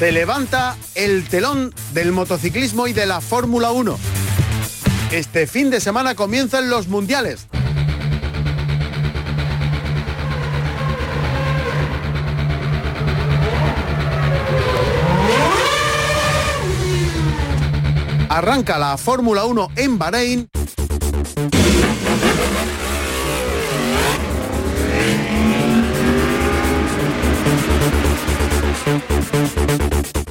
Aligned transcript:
Se 0.00 0.12
levanta 0.12 0.78
el 0.94 1.28
telón 1.28 1.74
del 1.92 2.10
motociclismo 2.12 2.86
y 2.86 2.94
de 2.94 3.04
la 3.04 3.20
Fórmula 3.20 3.70
1. 3.70 3.98
Este 5.10 5.46
fin 5.46 5.68
de 5.68 5.78
semana 5.78 6.14
comienzan 6.14 6.70
los 6.70 6.88
mundiales. 6.88 7.48
Arranca 18.30 18.78
la 18.78 18.96
Fórmula 18.96 19.44
1 19.44 19.68
en 19.76 19.98
Bahrein. 19.98 20.48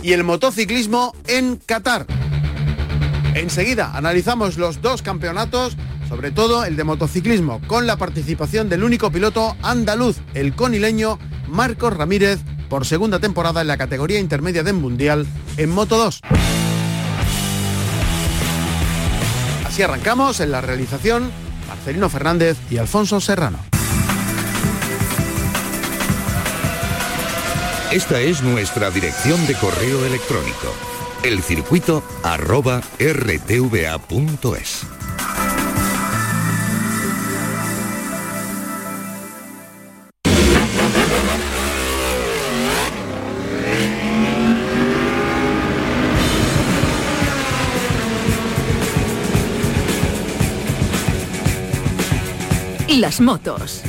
Y 0.10 0.14
el 0.14 0.24
motociclismo 0.24 1.14
en 1.28 1.58
Qatar. 1.58 2.08
Enseguida 3.36 3.92
analizamos 3.96 4.58
los 4.58 4.82
dos 4.82 5.04
campeonatos, 5.04 5.78
sobre 6.08 6.32
todo 6.32 6.66
el 6.66 6.76
de 6.76 6.84
motociclismo, 6.84 7.62
con 7.68 7.86
la 7.86 7.96
participación 7.96 8.70
del 8.70 8.84
único 8.84 9.12
piloto 9.12 9.56
andaluz, 9.62 10.18
el 10.34 10.56
conileño 10.56 11.20
Marcos 11.48 11.96
Ramírez, 11.96 12.40
por 12.70 12.88
segunda 12.88 13.20
temporada 13.20 13.62
en 13.62 13.68
la 13.68 13.78
categoría 13.78 14.20
intermedia 14.20 14.64
del 14.64 14.74
Mundial 14.74 15.28
en 15.58 15.70
Moto 15.70 16.00
2. 16.00 16.22
Así 19.68 19.84
arrancamos 19.84 20.40
en 20.40 20.50
la 20.50 20.62
realización 20.62 21.30
Marcelino 21.68 22.10
Fernández 22.10 22.58
y 22.72 22.78
Alfonso 22.78 23.22
Serrano. 23.22 23.60
Esta 27.92 28.20
es 28.20 28.44
nuestra 28.44 28.92
dirección 28.92 29.48
de 29.48 29.56
correo 29.56 30.06
electrónico, 30.06 30.72
elcircuito 31.24 32.04
arroba 32.22 32.82
rtva.es. 33.00 34.86
Las 52.88 53.20
motos. 53.20 53.82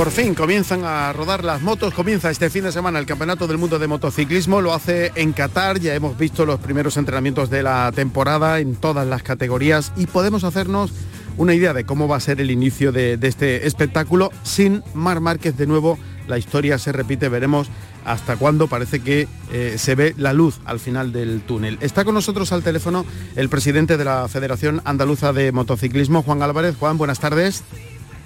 Por 0.00 0.12
fin 0.12 0.34
comienzan 0.34 0.82
a 0.84 1.12
rodar 1.12 1.44
las 1.44 1.60
motos, 1.60 1.92
comienza 1.92 2.30
este 2.30 2.48
fin 2.48 2.64
de 2.64 2.72
semana 2.72 2.98
el 2.98 3.04
Campeonato 3.04 3.46
del 3.46 3.58
Mundo 3.58 3.78
de 3.78 3.86
Motociclismo, 3.86 4.62
lo 4.62 4.72
hace 4.72 5.12
en 5.14 5.34
Qatar, 5.34 5.78
ya 5.78 5.94
hemos 5.94 6.16
visto 6.16 6.46
los 6.46 6.58
primeros 6.58 6.96
entrenamientos 6.96 7.50
de 7.50 7.62
la 7.62 7.92
temporada 7.94 8.60
en 8.60 8.76
todas 8.76 9.06
las 9.06 9.22
categorías 9.22 9.92
y 9.98 10.06
podemos 10.06 10.42
hacernos 10.42 10.90
una 11.36 11.52
idea 11.52 11.74
de 11.74 11.84
cómo 11.84 12.08
va 12.08 12.16
a 12.16 12.20
ser 12.20 12.40
el 12.40 12.50
inicio 12.50 12.92
de, 12.92 13.18
este 13.20 13.66
espectáculo 13.66 14.30
sin 14.42 14.82
Mar 14.94 15.20
Márquez 15.20 15.58
de 15.58 15.66
nuevo. 15.66 15.98
La 16.26 16.38
historia 16.38 16.78
se 16.78 16.92
repite, 16.92 17.28
veremos 17.28 17.68
hasta 18.06 18.36
cuándo 18.38 18.68
parece 18.68 19.00
que 19.00 19.28
eh, 19.52 19.74
se 19.76 19.96
ve 19.96 20.14
la 20.16 20.32
luz 20.32 20.60
al 20.64 20.80
final 20.80 21.12
del 21.12 21.42
túnel. 21.42 21.76
Está 21.82 22.06
con 22.06 22.14
nosotros 22.14 22.52
al 22.52 22.62
teléfono 22.62 23.04
el 23.36 23.50
presidente 23.50 23.98
de 23.98 24.06
la 24.06 24.26
Federación 24.28 24.80
Andaluza 24.86 25.34
de 25.34 25.52
Motociclismo, 25.52 26.22
Juan 26.22 26.42
Álvarez. 26.42 26.74
Juan, 26.78 26.96
buenas 26.96 27.20
tardes. 27.20 27.64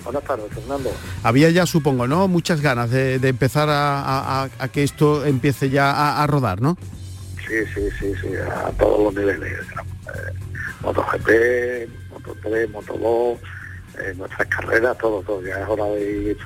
Buenas 0.05 0.25
tardes, 0.25 0.53
Fernando. 0.53 0.91
Había 1.23 1.51
ya, 1.51 1.67
supongo, 1.67 2.07
¿no? 2.07 2.29
Muchas 2.29 2.61
ganas 2.61 2.91
de, 2.91 3.15
empezar 3.15 3.69
a, 3.71 4.49
que 4.73 4.83
esto 4.83 5.25
empiece 5.25 5.71
ya 5.71 6.23
a, 6.23 6.27
rodar, 6.27 6.61
¿no? 6.61 6.77
Sí, 7.47 7.55
sí, 7.75 7.89
sí, 7.99 8.13
sí, 8.21 8.29
a 8.37 8.71
todos 8.73 9.05
los 9.05 9.15
niveles. 9.15 9.53
Eh, 9.53 10.33
MotoGP, 10.83 11.29
Moto3, 12.13 12.73
Moto2, 12.73 13.39
eh, 13.99 14.15
nuestras 14.17 14.49
carreras, 14.49 14.97
todo, 14.99 15.23
todo. 15.23 15.43
Ya 15.43 15.61
es 15.61 15.69
hora 15.69 15.85
de 15.87 16.31
ir 16.31 16.39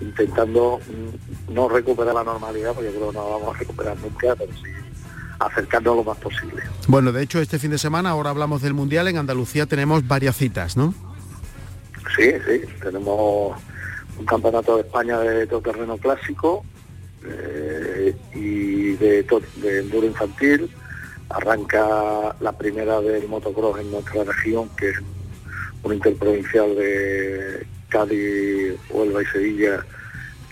intentando 0.00 0.80
mm, 0.86 1.54
no 1.54 1.68
recuperar 1.68 2.14
la 2.14 2.24
normalidad, 2.24 2.72
porque 2.74 2.92
yo 2.92 2.96
creo 2.96 3.10
que 3.10 3.16
no 3.16 3.30
vamos 3.30 3.54
a 3.54 3.58
recuperar 3.58 3.96
nunca, 3.98 4.34
pero 4.36 4.52
sí 4.52 4.70
acercarnos 5.38 5.96
lo 5.96 6.04
más 6.04 6.18
posible. 6.18 6.62
Bueno, 6.88 7.12
de 7.12 7.22
hecho, 7.22 7.40
este 7.40 7.58
fin 7.58 7.70
de 7.70 7.78
semana, 7.78 8.10
ahora 8.10 8.30
hablamos 8.30 8.62
del 8.62 8.74
Mundial, 8.74 9.08
en 9.08 9.18
Andalucía 9.18 9.66
tenemos 9.66 10.06
varias 10.06 10.36
citas, 10.36 10.76
¿no? 10.76 10.94
Sí, 12.16 12.32
sí, 12.46 12.62
tenemos 12.82 13.56
un 14.18 14.26
campeonato 14.26 14.76
de 14.76 14.82
España 14.82 15.18
de 15.18 15.46
todo 15.46 15.60
terreno 15.60 15.96
clásico 15.96 16.64
eh, 17.26 18.14
y 18.34 18.92
de, 18.92 19.26
de 19.56 19.78
enduro 19.80 20.06
infantil. 20.06 20.70
Arranca 21.30 22.36
la 22.40 22.52
primera 22.52 23.00
del 23.00 23.26
motocross 23.26 23.80
en 23.80 23.90
nuestra 23.90 24.24
región, 24.24 24.68
que 24.76 24.90
es 24.90 24.96
un 25.82 25.94
interprovincial 25.94 26.76
de 26.76 27.66
Cádiz, 27.88 28.74
Huelva 28.90 29.22
y 29.22 29.26
Sevilla 29.26 29.84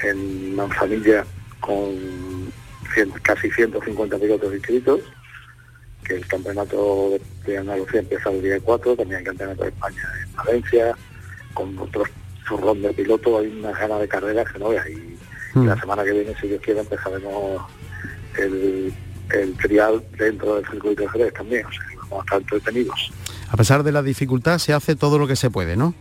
en 0.02 0.56
Manzanilla 0.56 1.24
con 1.60 2.52
casi 3.22 3.50
150 3.50 4.18
pilotos 4.18 4.52
inscritos, 4.52 5.00
que 6.04 6.16
el 6.16 6.26
campeonato 6.26 7.18
de 7.46 7.58
Andalucía 7.58 8.00
empieza 8.00 8.30
el 8.30 8.42
día 8.42 8.58
4, 8.60 8.96
también 8.96 9.20
el 9.20 9.26
campeonato 9.26 9.62
de 9.62 9.68
España 9.68 10.02
en 10.24 10.36
Valencia, 10.36 10.96
con 11.52 11.78
otros 11.78 12.08
zurrón 12.46 12.82
de 12.82 12.92
piloto, 12.92 13.38
hay 13.38 13.48
una 13.48 13.72
gana 13.72 13.98
de 13.98 14.08
carrera 14.08 14.44
que 14.44 14.58
no 14.58 14.70
veas. 14.70 14.88
Y, 14.88 15.16
hmm. 15.54 15.66
la 15.66 15.78
semana 15.78 16.04
que 16.04 16.12
viene, 16.12 16.34
si 16.40 16.48
Dios 16.48 16.60
quiere, 16.62 16.80
empezaremos 16.80 17.62
el, 18.38 18.92
el 19.30 19.56
trial 19.58 20.02
dentro 20.18 20.56
del 20.56 20.66
circuito 20.66 21.02
de 21.02 21.08
Jerez 21.08 21.34
también, 21.34 21.66
o 21.66 21.72
sea, 21.72 21.82
vamos 22.00 22.18
a 22.18 22.22
estar 22.22 22.40
entretenidos. 22.40 23.12
A 23.50 23.56
pesar 23.56 23.82
de 23.82 23.92
la 23.92 24.02
dificultad, 24.02 24.58
se 24.58 24.72
hace 24.72 24.96
todo 24.96 25.18
lo 25.18 25.26
que 25.26 25.36
se 25.36 25.50
puede, 25.50 25.76
¿no? 25.76 25.94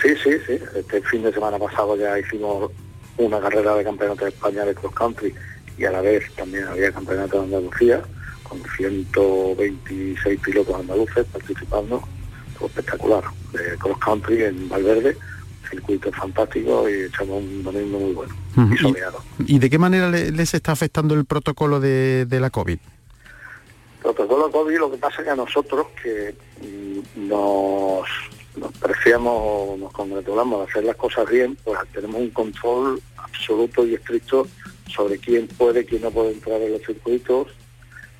Sí, 0.00 0.10
sí, 0.22 0.30
sí. 0.46 0.58
Este 0.76 1.00
fin 1.02 1.22
de 1.22 1.32
semana 1.32 1.58
pasado 1.58 1.96
ya 1.96 2.18
hicimos 2.18 2.70
una 3.16 3.40
carrera 3.40 3.74
de 3.76 3.84
campeonato 3.84 4.24
de 4.24 4.30
España 4.30 4.64
de 4.64 4.74
cross 4.74 4.94
country 4.94 5.34
y 5.78 5.84
a 5.84 5.90
la 5.90 6.00
vez 6.00 6.24
también 6.34 6.64
había 6.64 6.92
campeonato 6.92 7.38
de 7.38 7.44
Andalucía 7.44 8.02
con 8.42 8.60
126 8.76 10.40
pilotos 10.40 10.78
andaluces 10.78 11.24
participando 11.32 12.02
espectacular. 12.60 13.24
De 13.52 13.76
cross 13.78 13.98
country 13.98 14.44
en 14.44 14.68
Valverde, 14.68 15.16
circuito 15.68 16.10
fantástico 16.12 16.88
y 16.88 17.04
echamos 17.04 17.42
un 17.42 17.62
domingo 17.62 17.98
muy 17.98 18.12
bueno 18.12 18.34
y 18.72 18.76
soleado. 18.76 19.22
¿Y 19.46 19.58
de 19.58 19.70
qué 19.70 19.78
manera 19.78 20.10
les 20.10 20.54
está 20.54 20.72
afectando 20.72 21.14
el 21.14 21.24
protocolo 21.24 21.80
de, 21.80 22.26
la 22.30 22.50
COVID? 22.50 22.78
Protocolo 24.02 24.46
de 24.46 24.52
COVID 24.52 24.78
lo 24.78 24.90
que 24.90 24.98
pasa 24.98 25.16
es 25.18 25.24
que 25.24 25.30
a 25.30 25.36
nosotros 25.36 25.86
que 26.02 26.34
mm, 26.60 27.28
nos, 27.28 28.06
nos 28.56 28.72
preciamos, 28.78 29.78
nos 29.78 29.92
congratulamos 29.92 30.60
de 30.60 30.70
hacer 30.70 30.84
las 30.84 30.96
cosas 30.96 31.28
bien, 31.28 31.56
pues 31.64 31.78
tenemos 31.92 32.20
un 32.20 32.30
control 32.30 33.00
absoluto 33.16 33.86
y 33.86 33.94
estricto 33.94 34.46
sobre 34.88 35.18
quién 35.18 35.48
puede, 35.48 35.84
quién 35.84 36.02
no 36.02 36.10
puede 36.10 36.32
entrar 36.32 36.60
en 36.60 36.72
los 36.72 36.82
circuitos, 36.82 37.48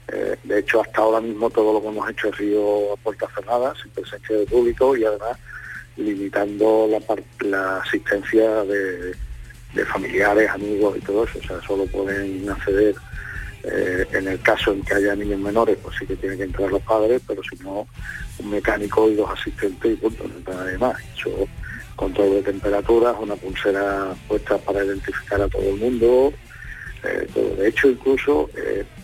eh, 0.09 0.37
de 0.43 0.59
hecho, 0.59 0.83
hasta 0.83 1.01
ahora 1.01 1.21
mismo 1.21 1.49
todo 1.51 1.73
lo 1.73 1.81
que 1.81 1.89
hemos 1.89 2.11
hecho 2.11 2.31
ha 2.33 2.37
sido 2.37 2.93
a 2.93 2.97
puertas 2.97 3.31
cerradas, 3.35 3.79
sin 3.83 3.91
presencia 3.93 4.37
de 4.37 4.47
público 4.47 4.97
y 4.97 5.05
además 5.05 5.39
limitando 5.97 6.89
la, 7.41 7.79
asistencia 7.79 8.65
de, 8.65 9.15
familiares, 9.87 10.51
amigos 10.51 10.97
y 10.99 11.01
todo 11.01 11.25
eso. 11.25 11.39
O 11.39 11.43
sea, 11.43 11.61
solo 11.67 11.87
pueden 11.87 12.49
acceder 12.49 12.95
eh, 13.65 14.07
en 14.13 14.29
el 14.29 14.41
caso 14.41 14.73
en 14.73 14.83
que 14.83 14.95
haya 14.95 15.17
niños 15.17 15.41
menores, 15.41 15.79
pues 15.83 15.97
sí 15.99 16.07
que 16.07 16.17
tienen 16.17 16.39
que 16.39 16.45
entrar 16.45 16.71
los 16.71 16.83
padres, 16.83 17.23
pero 17.27 17.43
si 17.43 17.57
no, 17.63 17.87
un 18.39 18.51
mecánico 18.51 19.09
y 19.11 19.15
dos 19.15 19.31
asistentes 19.31 19.93
y 19.93 19.97
punto, 19.97 20.29
no 20.29 20.37
entra 20.37 20.55
nadie 20.55 20.79
más. 20.79 20.97
Eso, 21.17 21.49
control 21.97 22.31
de 22.31 22.43
temperaturas, 22.43 23.17
una 23.19 23.37
pulsera 23.37 24.15
puesta 24.29 24.59
para 24.59 24.85
identificar 24.85 25.41
a 25.41 25.49
todo 25.49 25.63
el 25.63 25.77
mundo, 25.77 26.33
eh, 27.05 27.55
De 27.57 27.69
hecho, 27.69 27.89
incluso 27.89 28.49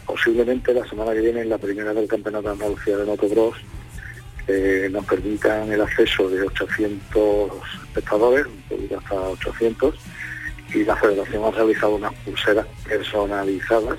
posiblemente 0.06 0.75
la 0.75 0.88
semana 0.88 1.12
que 1.12 1.20
viene, 1.20 1.43
en 1.43 1.49
la 1.49 1.58
primera 1.58 1.93
del 1.94 2.08
Campeonato 2.08 2.49
de 2.49 2.52
Andalucía 2.55 2.97
de 2.97 3.05
Motocross, 3.05 3.56
nos 4.91 5.06
permitan 5.06 5.70
el 5.70 5.81
acceso 5.81 6.29
de 6.29 6.43
800 6.43 7.52
espectadores, 7.85 8.47
hasta 8.99 9.14
800, 9.14 9.94
y 10.75 10.85
la 10.85 10.97
federación 10.97 11.44
ha 11.44 11.50
realizado 11.50 11.94
unas 11.97 12.14
pulseras 12.25 12.67
personalizadas 12.88 13.99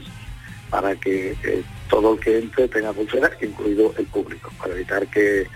para 0.69 0.95
que 0.95 1.35
eh, 1.43 1.63
todo 1.89 2.13
el 2.13 2.19
que 2.19 2.39
entre 2.39 2.67
tenga 2.69 2.93
pulseras, 2.93 3.31
incluido 3.41 3.93
el 3.97 4.05
público, 4.05 4.51
para 4.57 4.73
evitar 4.73 5.05
que, 5.07 5.47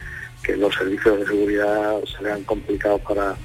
los 0.57 0.75
servicios 0.75 1.17
de 1.17 1.25
seguridad 1.25 2.03
se 2.03 2.23
vean 2.23 2.43
complicados 2.43 3.01
para, 3.01 3.35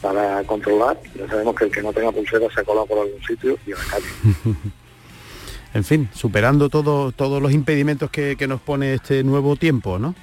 para 0.00 0.42
controlar. 0.44 0.98
Ya 1.14 1.26
sabemos 1.28 1.54
que 1.54 1.64
el 1.64 1.70
que 1.70 1.82
no 1.82 1.92
tenga 1.92 2.12
pulsera 2.12 2.46
se 2.54 2.60
ha 2.60 2.64
colado 2.64 2.86
por 2.86 2.98
algún 2.98 3.22
sitio 3.22 3.58
y 3.66 3.72
a 3.72 3.76
la 3.76 3.84
calle. 3.84 4.06
en 5.74 5.84
fin, 5.84 6.08
superando 6.14 6.68
todo, 6.68 7.12
todos 7.12 7.42
los 7.42 7.52
impedimentos 7.52 8.10
que, 8.10 8.36
que 8.36 8.46
nos 8.46 8.60
pone 8.60 8.94
este 8.94 9.22
nuevo 9.24 9.56
tiempo, 9.56 9.98
¿no? 9.98 10.14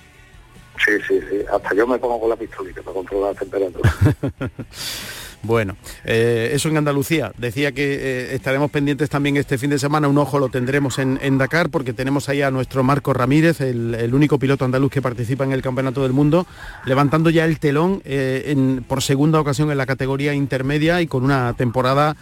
Sí, 0.83 0.91
sí, 1.07 1.19
sí. 1.29 1.37
Hasta 1.51 1.75
yo 1.75 1.87
me 1.87 1.97
pongo 1.97 2.19
con 2.19 2.29
la 2.29 2.35
pistolita 2.35 2.81
para 2.81 2.95
controlar 2.95 3.33
la 3.33 3.39
temperatura. 3.39 3.95
Bueno, 5.43 5.75
eh, 6.05 6.51
eso 6.53 6.69
en 6.69 6.77
Andalucía. 6.77 7.33
Decía 7.37 7.73
que 7.73 7.83
eh, 7.83 8.35
estaremos 8.35 8.71
pendientes 8.71 9.09
también 9.09 9.35
este 9.35 9.57
fin 9.57 9.69
de 9.69 9.77
semana. 9.77 10.07
Un 10.07 10.17
ojo 10.17 10.39
lo 10.39 10.47
tendremos 10.47 10.99
en, 10.99 11.37
Dakar 11.37 11.69
porque 11.69 11.91
tenemos 11.91 12.29
ahí 12.29 12.41
a 12.41 12.49
nuestro 12.49 12.81
Marco 12.81 13.13
Ramírez, 13.13 13.59
el, 13.59 14.13
único 14.13 14.39
piloto 14.39 14.63
andaluz 14.63 14.89
que 14.89 15.01
participa 15.01 15.43
en 15.43 15.51
el 15.51 15.61
Campeonato 15.61 16.03
del 16.03 16.13
Mundo, 16.13 16.47
levantando 16.85 17.29
ya 17.29 17.43
el 17.43 17.59
telón 17.59 18.01
eh, 18.05 18.81
por 18.87 19.01
segunda 19.01 19.41
ocasión 19.41 19.69
en 19.69 19.77
la 19.77 19.85
categoría 19.85 20.33
intermedia 20.33 21.01
y 21.01 21.07
con 21.07 21.25
una 21.25 21.53
temporada 21.53 22.15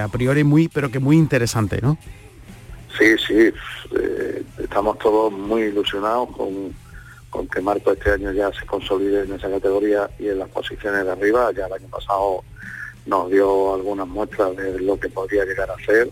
a 0.00 0.08
priori 0.08 0.44
muy, 0.44 0.68
pero 0.68 0.90
que 0.90 1.00
muy 1.00 1.16
interesante, 1.16 1.80
¿no? 1.82 1.98
Sí, 2.96 3.06
sí. 3.26 3.52
estamos 4.62 4.98
todos 4.98 5.32
muy 5.32 5.62
ilusionados 5.62 6.28
con 6.36 6.72
con 7.32 7.48
que 7.48 7.62
Marco 7.62 7.92
este 7.92 8.10
año 8.10 8.30
ya 8.30 8.52
se 8.52 8.66
consolide 8.66 9.22
en 9.22 9.32
esa 9.32 9.50
categoría 9.50 10.08
y 10.18 10.28
en 10.28 10.38
las 10.38 10.50
posiciones 10.50 11.02
de 11.02 11.12
arriba. 11.12 11.50
Ya 11.56 11.66
el 11.66 11.72
año 11.72 11.88
pasado 11.88 12.44
nos 13.06 13.30
dio 13.30 13.74
algunas 13.74 14.06
muestras 14.06 14.54
de 14.54 14.78
lo 14.80 15.00
que 15.00 15.08
podría 15.08 15.46
llegar 15.46 15.70
a 15.70 15.84
ser. 15.84 16.10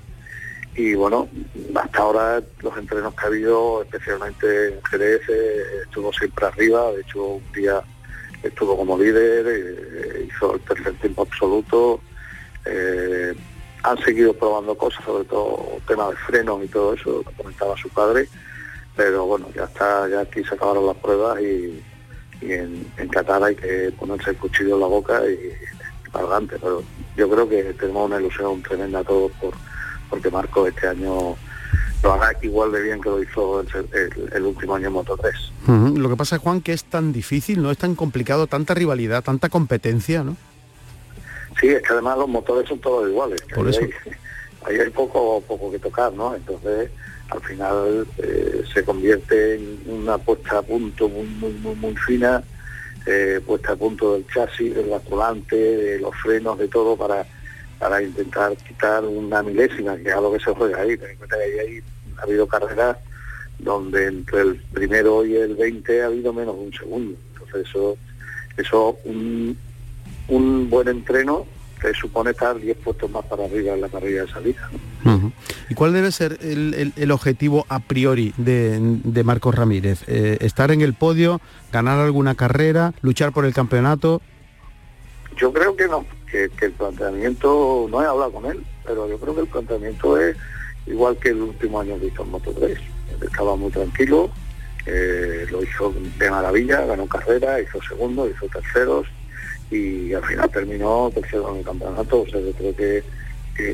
Y 0.74 0.94
bueno, 0.94 1.28
hasta 1.74 1.98
ahora 1.98 2.42
los 2.62 2.74
entrenos 2.78 3.14
que 3.14 3.24
ha 3.24 3.26
habido, 3.26 3.82
especialmente 3.82 4.68
en 4.68 4.82
Jerez, 4.84 5.20
eh, 5.28 5.62
estuvo 5.84 6.10
siempre 6.10 6.46
arriba. 6.46 6.90
De 6.92 7.02
hecho, 7.02 7.22
un 7.22 7.52
día 7.52 7.82
estuvo 8.42 8.74
como 8.74 8.96
líder, 8.96 9.44
eh, 9.46 10.26
hizo 10.26 10.54
el 10.54 10.60
tercer 10.62 10.94
tiempo 11.00 11.22
absoluto. 11.22 12.00
Eh, 12.64 13.34
han 13.82 13.98
seguido 13.98 14.32
probando 14.32 14.74
cosas, 14.74 15.04
sobre 15.04 15.24
todo 15.24 15.80
tema 15.86 16.08
de 16.08 16.16
frenos 16.16 16.64
y 16.64 16.68
todo 16.68 16.94
eso, 16.94 17.22
lo 17.26 17.32
comentaba 17.32 17.76
su 17.76 17.90
padre 17.90 18.26
pero 18.96 19.26
bueno, 19.26 19.48
ya 19.54 19.64
está, 19.64 20.08
ya 20.08 20.20
aquí 20.20 20.42
se 20.44 20.54
acabaron 20.54 20.86
las 20.86 20.96
pruebas 20.96 21.40
y, 21.40 21.82
en, 22.42 22.86
en, 22.96 23.08
Qatar 23.08 23.42
hay 23.44 23.54
que 23.54 23.92
ponerse 23.98 24.30
el 24.30 24.36
cuchillo 24.36 24.74
en 24.74 24.80
la 24.80 24.86
boca 24.86 25.22
y, 25.28 25.52
para 26.10 26.24
adelante, 26.24 26.56
pero 26.60 26.82
yo 27.16 27.30
creo 27.30 27.48
que 27.48 27.74
tenemos 27.74 28.06
una 28.06 28.20
ilusión 28.20 28.62
tremenda 28.62 29.00
a 29.00 29.04
todos 29.04 29.30
por, 29.32 29.54
porque 30.08 30.30
Marco 30.30 30.66
este 30.66 30.88
año 30.88 31.36
lo 32.02 32.12
hará 32.12 32.36
igual 32.42 32.72
de 32.72 32.82
bien 32.82 33.00
que 33.00 33.10
lo 33.10 33.22
hizo 33.22 33.60
el, 33.60 34.42
último 34.42 34.74
año 34.74 34.88
en 34.88 34.92
Moto 34.92 35.16
3. 35.16 35.96
Lo 35.96 36.08
que 36.08 36.16
pasa, 36.16 36.38
Juan, 36.38 36.62
que 36.62 36.72
es 36.72 36.84
tan 36.84 37.12
difícil, 37.12 37.62
no 37.62 37.70
es 37.70 37.78
tan 37.78 37.94
complicado, 37.94 38.46
tanta 38.46 38.74
rivalidad, 38.74 39.22
tanta 39.22 39.48
competencia, 39.48 40.24
¿no? 40.24 40.36
Sí, 41.60 41.68
es 41.68 41.82
que 41.82 41.92
además 41.92 42.18
los 42.18 42.28
motores 42.28 42.68
son 42.68 42.78
todos 42.78 43.08
iguales. 43.08 43.42
Por 43.54 43.68
eso. 43.68 43.80
ahí 44.64 44.78
hay 44.78 44.90
poco, 44.90 45.42
poco 45.42 45.70
que 45.70 45.78
tocar, 45.78 46.12
¿no? 46.12 46.34
Entonces 46.34 46.90
al 47.30 47.40
final 47.42 48.06
eh, 48.18 48.62
se 48.72 48.84
convierte 48.84 49.54
en 49.54 49.80
una 49.86 50.18
puesta 50.18 50.58
a 50.58 50.62
punto 50.62 51.08
muy, 51.08 51.26
muy, 51.26 51.52
muy, 51.52 51.74
muy 51.76 51.96
fina, 51.96 52.42
eh, 53.06 53.40
puesta 53.46 53.72
a 53.72 53.76
punto 53.76 54.14
del 54.14 54.26
chasis, 54.26 54.74
del 54.74 54.90
volante, 55.08 55.56
de 55.56 55.98
los 56.00 56.14
frenos, 56.16 56.58
de 56.58 56.68
todo 56.68 56.96
para, 56.96 57.24
para 57.78 58.02
intentar 58.02 58.56
quitar 58.56 59.04
una 59.04 59.42
milésima, 59.42 59.96
que 59.96 60.08
es 60.08 60.14
algo 60.14 60.32
que 60.32 60.44
se 60.44 60.52
juega 60.52 60.80
ahí. 60.80 60.96
Ten 60.96 61.10
en 61.10 61.16
cuenta 61.16 61.36
que 61.36 61.60
ahí 61.60 61.82
ha 62.18 62.22
habido 62.22 62.46
carreras 62.46 62.96
donde 63.58 64.06
entre 64.06 64.40
el 64.40 64.56
primero 64.72 65.24
y 65.24 65.36
el 65.36 65.54
20 65.54 66.02
ha 66.02 66.06
habido 66.06 66.32
menos 66.32 66.56
de 66.56 66.62
un 66.62 66.72
segundo. 66.72 67.18
Entonces 67.34 67.68
eso, 67.68 67.96
eso 68.56 68.98
un, 69.04 69.56
un 70.28 70.70
buen 70.70 70.88
entreno 70.88 71.46
que 71.80 71.92
supone 71.94 72.30
estar 72.30 72.58
10 72.58 72.76
puestos 72.78 73.10
más 73.10 73.24
para 73.24 73.44
arriba 73.44 73.74
en 73.74 73.80
la 73.80 73.88
parrilla 73.88 74.22
de 74.24 74.30
salida. 74.30 74.70
¿Y 75.68 75.74
cuál 75.74 75.92
debe 75.92 76.12
ser 76.12 76.38
el, 76.42 77.10
objetivo 77.10 77.66
a 77.68 77.80
priori 77.80 78.32
de, 78.36 79.22
Marcos 79.24 79.54
Ramírez? 79.54 80.04
Eh, 80.06 80.38
¿Estar 80.40 80.70
en 80.70 80.82
el 80.82 80.94
podio, 80.94 81.40
ganar 81.72 81.98
alguna 81.98 82.34
carrera, 82.34 82.92
luchar 83.02 83.32
por 83.32 83.44
el 83.44 83.54
campeonato? 83.54 84.20
Yo 85.36 85.52
creo 85.52 85.74
que 85.74 85.88
no, 85.88 86.04
que, 86.30 86.50
el 86.60 86.72
planteamiento, 86.72 87.86
no 87.90 88.02
he 88.02 88.06
hablado 88.06 88.32
con 88.32 88.46
él, 88.46 88.64
pero 88.84 89.08
yo 89.08 89.18
creo 89.18 89.34
que 89.34 89.40
el 89.40 89.46
planteamiento 89.48 90.20
es 90.20 90.36
igual 90.86 91.16
que 91.16 91.30
el 91.30 91.40
último 91.40 91.80
año 91.80 91.98
que 91.98 92.06
hizo 92.06 92.22
en 92.22 92.30
Moto 92.30 92.52
3. 92.52 92.78
Estaba 93.22 93.56
muy 93.56 93.70
tranquilo, 93.70 94.30
eh, 94.86 95.46
lo 95.50 95.62
hizo 95.62 95.94
de 96.18 96.30
maravilla, 96.30 96.84
ganó 96.86 97.06
carrera, 97.06 97.60
hizo 97.60 97.80
segundo, 97.82 98.28
hizo 98.28 98.46
terceros, 98.46 99.06
y 99.70 100.12
al 100.12 100.24
final 100.24 100.50
terminó 100.50 101.10
tercero 101.14 101.50
en 101.52 101.58
el 101.58 101.64
campeonato, 101.64 102.22
o 102.22 102.26
sea, 102.26 102.40
yo 102.40 102.52
creo 102.52 102.74
que, 102.76 103.04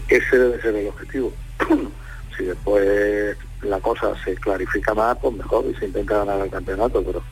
ese 0.08 0.38
debe 0.38 0.60
ser 0.60 0.74
el 0.74 0.88
objetivo. 0.88 1.32
si 2.36 2.44
después 2.44 3.36
la 3.62 3.80
cosa 3.80 4.12
se 4.24 4.34
clarifica 4.34 4.94
más, 4.94 5.16
pues 5.18 5.34
mejor 5.36 5.64
y 5.70 5.74
se 5.78 5.86
intenta 5.86 6.18
ganar 6.18 6.40
el 6.40 6.50
campeonato, 6.50 7.02
pero 7.02 7.22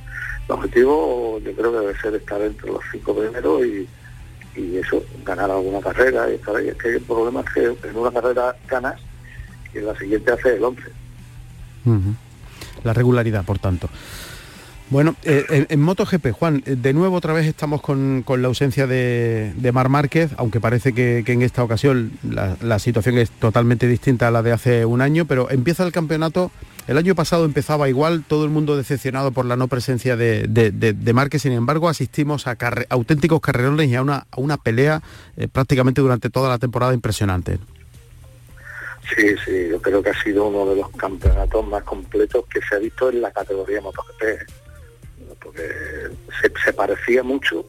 el 0.49 0.53
objetivo 0.53 1.41
yo 1.41 1.53
creo 1.53 1.73
que 1.73 1.79
debe 1.79 1.99
ser 2.01 2.15
estar 2.15 2.41
entre 2.41 2.69
los 2.69 2.81
cinco 2.91 3.15
primeros 3.15 3.63
y, 3.67 3.89
eso, 4.77 5.03
ganar 5.25 5.51
alguna 5.51 5.81
carrera 5.81 6.31
y 6.31 6.35
estar 6.35 6.55
ahí. 6.55 6.69
Es 6.69 6.77
que 6.77 6.91
el 6.91 7.01
problema 7.01 7.41
es 7.41 7.53
que 7.53 7.89
en 7.89 7.97
una 7.97 8.13
carrera 8.13 8.55
ganas 8.69 9.01
y 9.75 9.79
en 9.79 9.87
la 9.87 9.99
siguiente 9.99 10.31
hace 10.31 10.55
el 10.55 10.63
11. 10.63 10.83
La 12.85 12.93
regularidad, 12.93 13.45
por 13.45 13.59
tanto. 13.59 13.89
Bueno, 14.91 15.17
eh, 15.25 15.67
en, 15.71 15.81
MotoGP, 15.81 16.33
Juan, 16.33 16.63
eh, 16.67 16.77
de 16.77 16.93
nuevo 16.93 17.17
otra 17.17 17.33
vez 17.33 17.47
estamos 17.47 17.81
con, 17.81 18.23
la 18.27 18.49
ausencia 18.49 18.87
de, 18.87 19.71
Mar 19.73 19.89
Márquez, 19.89 20.33
aunque 20.37 20.61
parece 20.61 20.93
que, 20.93 21.25
en 21.27 21.43
esta 21.43 21.65
ocasión 21.65 22.13
la, 22.23 22.79
situación 22.79 23.17
es 23.17 23.31
totalmente 23.31 23.89
distinta 23.89 24.29
a 24.29 24.31
la 24.31 24.43
de 24.43 24.53
hace 24.53 24.85
un 24.85 25.01
año, 25.01 25.25
pero 25.25 25.51
empieza 25.51 25.85
el 25.85 25.93
campeonato, 25.93 26.51
el 26.87 26.99
año 26.99 27.15
pasado 27.15 27.47
empezaba 27.47 27.89
igual, 27.89 28.25
todo 28.29 28.45
el 28.45 28.51
mundo 28.51 28.77
decepcionado 28.77 29.33
por 29.33 29.47
la 29.47 29.57
no 29.57 29.69
presencia 29.69 30.17
de, 30.17 31.13
Márquez, 31.15 31.43
sin 31.43 31.53
embargo 31.53 31.89
asistimos 31.89 32.47
a 32.47 32.57
auténticos 32.91 33.41
carrerones 33.41 33.89
y 33.89 33.95
a 33.95 34.03
una, 34.03 34.27
una 34.37 34.59
pelea 34.59 35.01
eh, 35.39 35.49
prácticamente 35.49 36.03
durante 36.03 36.29
toda 36.29 36.51
la 36.51 36.59
temporada 36.59 36.93
impresionante. 36.93 37.59
Sí, 39.17 39.29
sí, 39.45 39.69
yo 39.71 39.81
creo 39.81 40.03
que 40.03 40.11
ha 40.11 40.23
sido 40.23 40.47
uno 40.47 40.71
de 40.71 40.77
los 40.77 40.91
campeonatos 40.91 41.67
más 41.67 41.83
completos 41.85 42.45
que 42.53 42.61
se 42.61 42.75
ha 42.75 42.79
visto 42.79 43.09
en 43.11 43.23
la 43.23 43.31
categoría 43.31 43.81
MotoGP 43.81 44.64
porque 45.45 45.71
se, 46.65 46.73
parecía 46.73 47.23
mucho 47.23 47.67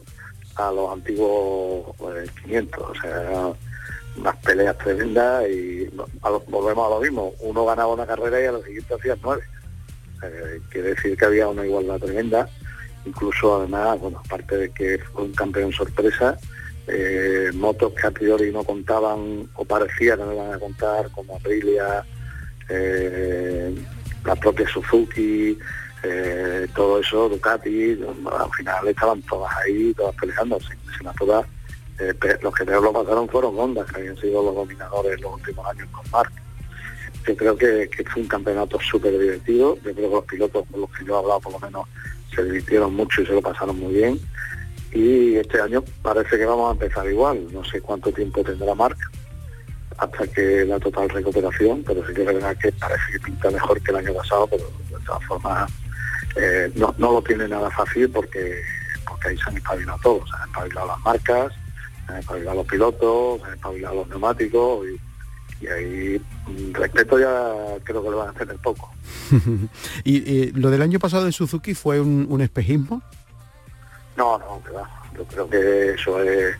a 0.56 0.72
los 0.72 0.92
antiguos 0.92 1.94
500, 2.42 2.82
o 2.82 2.94
sea, 3.00 3.52
unas 4.16 4.36
peleas 4.36 4.78
tremendas 4.78 5.46
y 5.48 5.90
volvemos 6.48 6.86
a 6.86 6.94
lo 6.94 7.00
mismo, 7.00 7.34
uno 7.40 7.66
ganaba 7.66 7.92
una 7.92 8.06
carrera 8.06 8.40
y 8.40 8.46
a 8.46 8.52
lo 8.52 8.62
siguiente 8.62 8.94
hacía 8.94 9.16
nueve. 9.22 9.42
quiere 10.70 10.94
decir 10.94 11.16
que 11.16 11.24
había 11.26 11.48
una 11.48 11.66
igualdad 11.66 11.98
tremenda, 11.98 12.48
incluso 13.04 13.56
además, 13.56 14.00
bueno, 14.00 14.22
aparte 14.24 14.56
de 14.56 14.70
que 14.70 14.98
fue 15.12 15.24
un 15.24 15.32
campeón 15.32 15.72
sorpresa, 15.72 16.38
eh, 16.88 17.50
motos 17.52 17.92
que 17.94 18.06
a 18.06 18.10
priori 18.10 18.52
no 18.52 18.64
contaban 18.64 19.48
o 19.54 19.64
parecía 19.64 20.16
que 20.16 20.22
no 20.22 20.32
iban 20.32 20.54
a 20.54 20.58
contar, 20.58 21.10
como 21.10 21.36
Aprilia, 21.36 22.04
eh, 22.68 23.74
la 24.24 24.36
propia 24.36 24.66
Suzuki, 24.68 25.58
eh, 26.08 26.68
todo 26.74 27.00
eso, 27.00 27.28
Ducati, 27.28 27.92
al 27.92 28.50
final 28.56 28.88
estaban 28.88 29.22
todas 29.22 29.54
ahí, 29.56 29.92
todas 29.94 30.14
peleando, 30.16 30.58
sin, 30.60 31.08
todas, 31.18 31.46
eh, 31.98 32.14
los 32.42 32.54
que 32.54 32.64
peor 32.64 32.82
lo 32.82 32.92
pasaron 32.92 33.28
fueron 33.28 33.58
Honda, 33.58 33.84
que 33.84 33.96
habían 33.96 34.16
sido 34.16 34.42
los 34.42 34.54
dominadores 34.54 35.20
los 35.20 35.34
últimos 35.34 35.66
años 35.66 35.88
con 35.90 36.10
Mark. 36.10 36.32
Yo 37.26 37.36
creo 37.36 37.56
que, 37.56 37.88
fue 38.12 38.22
un 38.22 38.28
campeonato 38.28 38.78
súper 38.80 39.18
divertido, 39.18 39.76
yo 39.76 39.94
creo 39.94 39.94
que 39.94 40.14
los 40.14 40.24
pilotos 40.24 40.64
con 40.70 40.80
los 40.80 40.90
que 40.90 41.04
yo 41.04 41.16
he 41.16 41.18
hablado 41.18 41.40
por 41.40 41.52
lo 41.52 41.58
menos 41.58 41.88
se 42.34 42.44
divirtieron 42.44 42.94
mucho 42.94 43.22
y 43.22 43.26
se 43.26 43.32
lo 43.32 43.42
pasaron 43.42 43.78
muy 43.78 43.94
bien. 43.94 44.20
Y 44.92 45.36
este 45.36 45.60
año 45.60 45.82
parece 46.02 46.38
que 46.38 46.44
vamos 46.44 46.68
a 46.68 46.72
empezar 46.72 47.06
igual, 47.10 47.46
no 47.52 47.64
sé 47.64 47.80
cuánto 47.80 48.12
tiempo 48.12 48.44
tendrá 48.44 48.74
Mark 48.74 48.96
hasta 49.98 50.26
que 50.26 50.64
la 50.64 50.78
total 50.78 51.08
recuperación, 51.08 51.82
pero 51.86 52.06
sí 52.06 52.12
que 52.12 52.20
es 52.20 52.26
verdad 52.26 52.56
que 52.58 52.70
parece 52.72 53.12
que 53.12 53.20
pinta 53.20 53.50
mejor 53.50 53.80
que 53.80 53.90
el 53.90 53.96
año 53.96 54.14
pasado, 54.14 54.46
pero 54.46 54.64
de 54.90 55.04
todas 55.04 55.24
formas 55.24 55.72
eh, 56.36 56.70
no, 56.74 56.94
lo 56.98 57.22
tiene 57.22 57.48
nada 57.48 57.70
fácil 57.70 58.10
porque, 58.10 58.60
porque 59.08 59.28
ahí 59.28 59.38
se 59.38 59.48
han 59.48 59.56
espabilado 59.56 59.98
todos, 60.02 60.28
se 60.28 60.36
han 60.36 60.48
espabilado 60.48 60.86
las 60.88 61.00
marcas, 61.00 61.52
se 62.06 62.12
han 62.12 62.18
espabilado 62.18 62.56
los 62.56 62.66
pilotos, 62.66 63.40
se 63.40 63.46
han 63.46 63.54
espabilado 63.54 63.94
los 63.94 64.08
neumáticos 64.08 64.86
Y 65.60 65.66
ahí 65.66 66.22
mm, 66.46 66.74
respeto 66.74 67.18
ya 67.18 67.82
creo 67.84 68.02
que 68.02 68.10
lo 68.10 68.18
van 68.18 68.28
a 68.28 68.30
hacer 68.32 68.54
poco. 68.62 68.92
¿Y, 70.04 70.50
lo 70.52 70.70
del 70.70 70.82
año 70.82 70.98
pasado 70.98 71.24
de 71.24 71.32
Suzuki 71.32 71.74
fue 71.74 72.00
un, 72.00 72.40
espejismo? 72.40 73.02
No, 74.16 74.38
no, 74.38 74.62
Yo 75.16 75.24
creo 75.24 75.48
que 75.48 75.90
eso 75.94 76.22
es, 76.22 76.54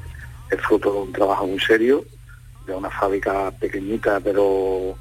es 0.51 0.61
fruto 0.63 0.93
de 0.93 0.99
un 1.01 1.13
trabajo 1.13 1.47
muy 1.47 1.61
serio, 1.61 2.05
de 2.67 2.75
una 2.75 2.91
fábrica 2.91 3.51
pequeñita 3.53 4.21
pero 4.21 4.97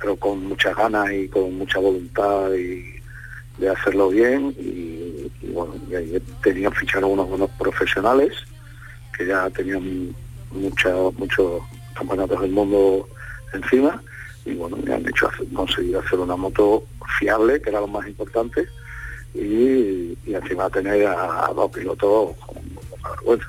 pero 0.00 0.16
con 0.16 0.44
muchas 0.44 0.76
ganas 0.76 1.10
y 1.12 1.28
con 1.28 1.56
mucha 1.56 1.78
voluntad 1.78 2.52
y 2.52 2.93
de 3.58 3.68
hacerlo 3.68 4.08
bien 4.08 4.54
y, 4.58 5.30
bueno, 5.52 5.74
y 5.88 5.94
ahí 5.94 6.22
tenían 6.42 6.72
fichado 6.72 7.08
unos 7.08 7.28
buenos 7.28 7.50
profesionales 7.58 8.32
que 9.16 9.26
ya 9.26 9.48
tenían 9.50 10.14
muchos 10.50 11.14
muchos 11.14 11.62
campeonatos 11.94 12.40
del 12.40 12.50
mundo 12.50 13.08
encima 13.52 14.02
y 14.44 14.54
bueno, 14.54 14.76
me 14.76 14.94
han 14.94 15.06
hecho 15.08 15.28
conseguir 15.54 15.96
hacer 15.96 16.18
una 16.18 16.36
moto 16.36 16.84
fiable, 17.18 17.60
que 17.60 17.70
era 17.70 17.80
lo 17.80 17.86
más 17.86 18.06
importante, 18.06 18.68
y, 19.34 20.16
y 20.24 20.34
encima 20.34 20.68
tener 20.70 21.06
a, 21.06 21.50
dos 21.54 21.70
pilotos 21.70 22.36
con 22.36 22.56
mucha 22.74 23.08
vergüenza. 23.10 23.46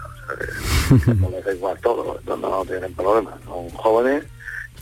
no 1.20 1.30
les 1.30 1.46
da 1.46 1.54
igual 1.54 1.78
todo, 1.82 2.20
no, 2.26 2.38
no 2.38 2.66
tienen 2.66 2.94
problemas, 2.94 3.36
son 3.46 3.70
jóvenes, 3.70 4.24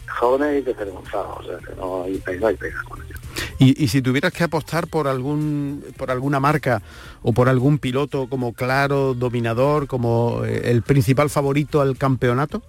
jóvenes 0.08 0.62
y 0.62 0.66
desvergonzados, 0.66 1.40
o 1.40 1.44
sea 1.44 1.58
que 1.58 1.76
no 1.76 2.04
hay, 2.04 2.22
no 2.40 2.48
hay 2.48 2.56
pega 2.56 2.82
con 2.84 3.02
ellos. 3.04 3.20
Y, 3.64 3.88
si 3.88 4.02
tuvieras 4.02 4.34
que 4.34 4.44
apostar 4.44 4.88
por 4.88 5.08
algún 5.08 5.84
por 5.98 6.12
alguna 6.12 6.40
marca 6.40 6.82
o 7.22 7.34
por 7.34 7.48
algún 7.48 7.78
piloto 7.78 8.28
como 8.28 8.54
claro 8.54 9.14
dominador, 9.14 9.88
como 9.88 10.44
eh, 10.46 10.72
el 10.72 10.82
principal 10.82 11.30
favorito 11.30 11.82
al 11.82 11.98
campeonato? 11.98 12.62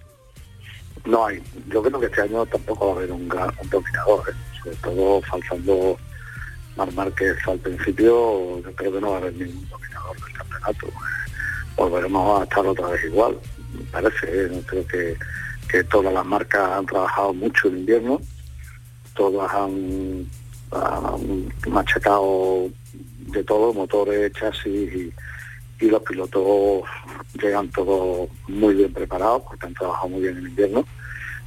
No 1.05 1.25
hay. 1.25 1.41
Yo 1.69 1.83
creo 1.83 1.99
que 1.99 2.05
este 2.07 2.21
año 2.21 2.45
tampoco 2.45 2.87
va 2.87 2.93
a 2.93 2.95
haber 2.97 3.11
un 3.11 3.27
dominador, 3.27 4.29
¿eh? 4.29 4.33
sobre 4.63 4.75
todo 4.77 5.21
faltando 5.21 5.97
Mar 6.75 6.91
Márquez 6.93 7.37
al 7.47 7.59
principio, 7.59 8.61
yo 8.61 8.71
creo 8.75 8.93
que 8.93 9.01
no 9.01 9.11
va 9.11 9.15
a 9.15 9.19
haber 9.19 9.33
ningún 9.33 9.67
dominador 9.69 10.15
del 10.15 10.33
campeonato. 10.33 10.87
Volveremos 11.75 12.41
a 12.41 12.43
estar 12.43 12.65
otra 12.65 12.87
vez 12.87 13.03
igual, 13.05 13.37
me 13.73 13.83
parece. 13.91 14.27
¿eh? 14.27 14.63
Creo 14.65 14.87
que, 14.87 15.17
que 15.69 15.83
todas 15.83 16.13
las 16.13 16.25
marcas 16.25 16.71
han 16.71 16.85
trabajado 16.85 17.33
mucho 17.33 17.67
en 17.67 17.79
invierno, 17.79 18.21
todas 19.13 19.53
han 19.53 20.27
machacado 21.67 22.69
de 23.27 23.43
todo, 23.43 23.73
motores, 23.73 24.31
chasis 24.33 24.93
y, 24.93 25.13
los 25.81 26.01
pilotos 26.01 26.81
llegan 27.39 27.69
todos 27.69 28.27
muy 28.47 28.73
bien 28.73 28.91
preparados 28.91 29.43
porque 29.43 29.67
han 29.67 29.73
trabajado 29.75 30.09
muy 30.09 30.21
bien 30.21 30.37
en 30.37 30.47
invierno. 30.47 30.83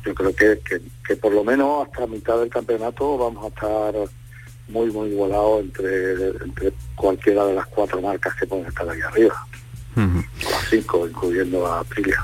Yo 0.04 0.14
creo 0.14 0.32
que, 0.36 0.60
que, 1.04 1.16
por 1.16 1.32
lo 1.32 1.42
menos 1.42 1.88
hasta 1.88 2.06
mitad 2.06 2.38
del 2.38 2.48
campeonato 2.48 3.18
vamos 3.18 3.44
a 3.44 3.48
estar 3.48 3.94
muy 4.68 4.92
muy 4.92 5.08
igualados 5.08 5.62
entre, 5.62 6.28
entre 6.44 6.72
cualquiera 6.94 7.46
de 7.46 7.54
las 7.54 7.66
cuatro 7.66 8.00
marcas 8.00 8.32
que 8.36 8.46
pueden 8.46 8.66
estar 8.66 8.88
ahí 8.88 9.00
arriba. 9.00 9.44
Las 9.96 10.68
cinco, 10.70 11.08
incluyendo 11.08 11.66
a 11.66 11.80
Aprilia. 11.80 12.22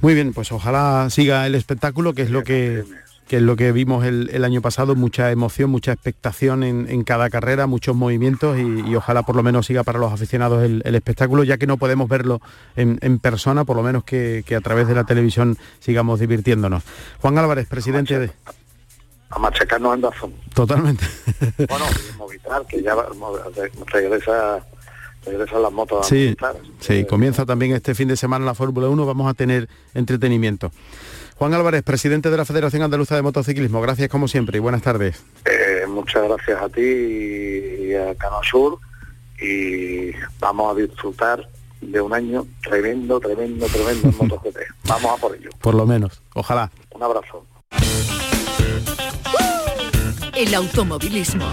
Muy 0.00 0.14
bien, 0.14 0.32
pues 0.32 0.52
ojalá 0.52 1.08
siga 1.10 1.46
el 1.46 1.54
espectáculo, 1.54 2.14
que 2.14 2.22
es 2.22 2.30
lo 2.30 2.44
que 2.44 2.82
que 3.28 3.36
es 3.36 3.42
lo 3.42 3.56
que 3.56 3.72
vimos 3.72 4.04
el, 4.04 4.44
año 4.44 4.62
pasado, 4.62 4.94
mucha 4.94 5.32
emoción, 5.32 5.70
mucha 5.70 5.92
expectación 5.92 6.62
en, 6.62 7.04
cada 7.04 7.28
carrera, 7.28 7.66
muchos 7.66 7.96
movimientos 7.96 8.58
y, 8.58 8.94
ojalá 8.94 9.22
por 9.22 9.34
lo 9.34 9.42
menos 9.42 9.66
siga 9.66 9.82
para 9.82 9.98
los 9.98 10.12
aficionados 10.12 10.62
el, 10.62 10.94
espectáculo, 10.94 11.42
ya 11.42 11.58
que 11.58 11.66
no 11.66 11.76
podemos 11.76 12.08
verlo 12.08 12.40
en, 12.76 13.18
persona, 13.18 13.64
por 13.64 13.76
lo 13.76 13.82
menos 13.82 14.04
que, 14.04 14.44
a 14.56 14.60
través 14.60 14.86
de 14.86 14.94
la 14.94 15.04
televisión 15.04 15.58
sigamos 15.80 16.20
divirtiéndonos. 16.20 16.84
Juan 17.20 17.36
Álvarez, 17.38 17.66
presidente 17.66 18.18
de... 18.18 18.30
A 19.30 19.40
machacarnos 19.40 19.94
en 19.96 20.32
Totalmente. 20.54 21.04
Bueno, 21.68 21.84
Movistar, 22.16 22.64
que 22.66 22.80
ya 22.80 22.94
regresa 23.92 24.64
regresan 25.26 25.62
las 25.62 25.72
motos 25.72 26.06
sí, 26.06 26.36
Sí, 26.80 27.04
comienza 27.04 27.44
también 27.44 27.72
este 27.72 27.94
fin 27.94 28.08
de 28.08 28.16
semana 28.16 28.44
la 28.44 28.54
Fórmula 28.54 28.88
1, 28.88 29.04
vamos 29.04 29.28
a 29.28 29.34
tener 29.34 29.68
entretenimiento. 29.94 30.70
Juan 31.38 31.52
Álvarez, 31.52 31.82
presidente 31.82 32.30
de 32.30 32.36
la 32.38 32.46
Federación 32.46 32.82
Andaluza 32.82 33.14
de 33.14 33.20
Motociclismo, 33.20 33.82
gracias 33.82 34.08
como 34.08 34.26
siempre 34.26 34.56
y 34.56 34.60
buenas 34.60 34.80
tardes. 34.80 35.22
Eh, 35.44 35.86
muchas 35.86 36.24
gracias 36.24 36.62
a 36.62 36.68
ti 36.70 36.80
y 36.80 37.94
a 37.94 38.14
Sur 38.42 38.78
y 39.38 40.12
vamos 40.40 40.74
a 40.74 40.80
disfrutar 40.80 41.46
de 41.82 42.00
un 42.00 42.14
año 42.14 42.46
tremendo, 42.62 43.20
tremendo, 43.20 43.66
tremendo 43.66 44.08
en 44.08 44.16
MotoGP. 44.28 44.56
Vamos 44.84 45.18
a 45.18 45.20
por 45.20 45.36
ello. 45.36 45.50
Por 45.60 45.74
lo 45.74 45.84
menos, 45.84 46.22
ojalá. 46.34 46.70
Un 46.94 47.02
abrazo. 47.02 47.44
El 50.34 50.54
automovilismo 50.54 51.50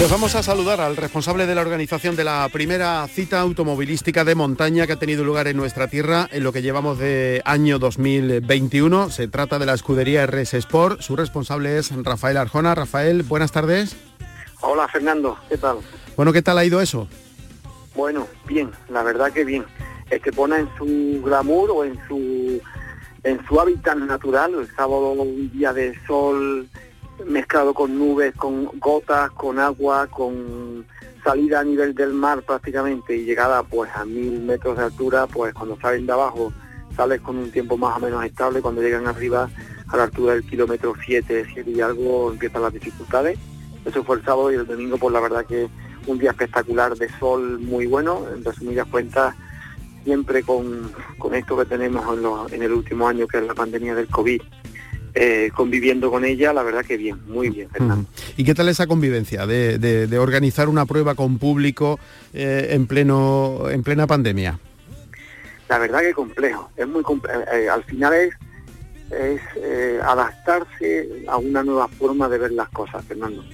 Pues 0.00 0.10
vamos 0.10 0.34
a 0.34 0.42
saludar 0.42 0.80
al 0.80 0.96
responsable 0.96 1.46
de 1.46 1.54
la 1.54 1.60
organización 1.60 2.16
de 2.16 2.24
la 2.24 2.48
primera 2.50 3.06
cita 3.06 3.38
automovilística 3.38 4.24
de 4.24 4.34
montaña 4.34 4.86
que 4.86 4.94
ha 4.94 4.98
tenido 4.98 5.24
lugar 5.24 5.46
en 5.46 5.58
nuestra 5.58 5.88
tierra 5.88 6.26
en 6.32 6.42
lo 6.42 6.54
que 6.54 6.62
llevamos 6.62 6.98
de 6.98 7.42
año 7.44 7.78
2021. 7.78 9.10
Se 9.10 9.28
trata 9.28 9.58
de 9.58 9.66
la 9.66 9.74
escudería 9.74 10.26
RS 10.26 10.54
Sport. 10.54 11.02
Su 11.02 11.16
responsable 11.16 11.76
es 11.76 11.92
Rafael 12.02 12.38
Arjona. 12.38 12.74
Rafael, 12.74 13.24
buenas 13.24 13.52
tardes. 13.52 13.94
Hola 14.62 14.88
Fernando, 14.88 15.36
¿qué 15.50 15.58
tal? 15.58 15.80
Bueno, 16.16 16.32
¿qué 16.32 16.40
tal 16.40 16.56
ha 16.56 16.64
ido 16.64 16.80
eso? 16.80 17.06
Bueno, 17.94 18.26
bien, 18.46 18.70
la 18.88 19.02
verdad 19.02 19.30
que 19.30 19.44
bien. 19.44 19.66
Es 20.08 20.22
que 20.22 20.32
pone 20.32 20.60
en 20.60 20.68
su 20.78 21.20
glamour 21.22 21.72
o 21.72 21.84
en 21.84 22.00
su 22.08 22.58
en 23.22 23.46
su 23.46 23.60
hábitat 23.60 23.98
natural, 23.98 24.54
el 24.54 24.74
sábado 24.74 25.12
un 25.12 25.52
día 25.52 25.74
de 25.74 25.94
sol 26.06 26.70
mezclado 27.26 27.74
con 27.74 27.98
nubes, 27.98 28.34
con 28.34 28.66
gotas, 28.78 29.30
con 29.32 29.58
agua, 29.58 30.06
con 30.06 30.86
salida 31.22 31.60
a 31.60 31.64
nivel 31.64 31.94
del 31.94 32.12
mar 32.12 32.42
prácticamente 32.42 33.16
y 33.16 33.24
llegada 33.24 33.62
pues 33.62 33.90
a 33.94 34.04
mil 34.04 34.40
metros 34.40 34.76
de 34.76 34.84
altura, 34.84 35.26
pues 35.26 35.54
cuando 35.54 35.78
salen 35.80 36.06
de 36.06 36.12
abajo 36.12 36.52
sales 36.96 37.20
con 37.20 37.36
un 37.36 37.50
tiempo 37.50 37.76
más 37.76 37.96
o 37.96 38.00
menos 38.00 38.24
estable, 38.24 38.60
cuando 38.60 38.82
llegan 38.82 39.06
arriba 39.06 39.48
a 39.88 39.96
la 39.96 40.04
altura 40.04 40.34
del 40.34 40.44
kilómetro 40.44 40.94
7, 41.04 41.46
7 41.52 41.70
y 41.70 41.80
algo 41.80 42.32
empiezan 42.32 42.62
las 42.62 42.72
dificultades. 42.72 43.38
Eso 43.84 44.04
fue 44.04 44.16
el 44.16 44.24
sábado 44.24 44.52
y 44.52 44.56
el 44.56 44.66
domingo 44.66 44.98
pues 44.98 45.12
la 45.12 45.20
verdad 45.20 45.46
que 45.46 45.68
un 46.06 46.18
día 46.18 46.30
espectacular 46.30 46.96
de 46.96 47.08
sol 47.18 47.58
muy 47.60 47.86
bueno, 47.86 48.26
en 48.34 48.44
resumidas 48.44 48.86
cuentas 48.88 49.34
siempre 50.04 50.42
con, 50.42 50.90
con 51.18 51.34
esto 51.34 51.56
que 51.56 51.66
tenemos 51.66 52.04
en, 52.18 52.54
en 52.54 52.62
el 52.62 52.72
último 52.72 53.06
año 53.06 53.26
que 53.26 53.38
es 53.38 53.44
la 53.44 53.54
pandemia 53.54 53.94
del 53.94 54.08
COVID 54.08 54.40
eh, 55.14 55.50
conviviendo 55.54 56.10
con 56.10 56.24
ella, 56.24 56.52
la 56.52 56.62
verdad 56.62 56.84
que 56.84 56.96
bien, 56.96 57.18
muy 57.26 57.50
bien, 57.50 57.68
¿Y 58.36 58.44
qué 58.44 58.54
tal 58.54 58.68
esa 58.68 58.86
convivencia 58.86 59.46
de, 59.46 60.18
organizar 60.18 60.68
una 60.68 60.86
prueba 60.86 61.14
con 61.14 61.38
público 61.38 61.98
eh, 62.32 62.68
en 62.70 62.86
pleno 62.86 63.68
en 63.70 63.82
plena 63.82 64.06
pandemia? 64.06 64.58
La 65.68 65.78
verdad 65.78 66.00
que 66.00 66.12
complejo, 66.12 66.70
es 66.76 66.86
muy 66.86 67.02
eh, 67.52 67.68
al 67.68 67.84
final 67.84 68.14
es 68.14 68.34
es 69.10 69.40
adaptarse 70.04 71.24
a 71.26 71.36
una 71.36 71.64
nueva 71.64 71.88
forma 71.88 72.28
de 72.28 72.38
ver 72.38 72.52
las 72.52 72.68
cosas, 72.68 73.04
Fernando. 73.04 73.44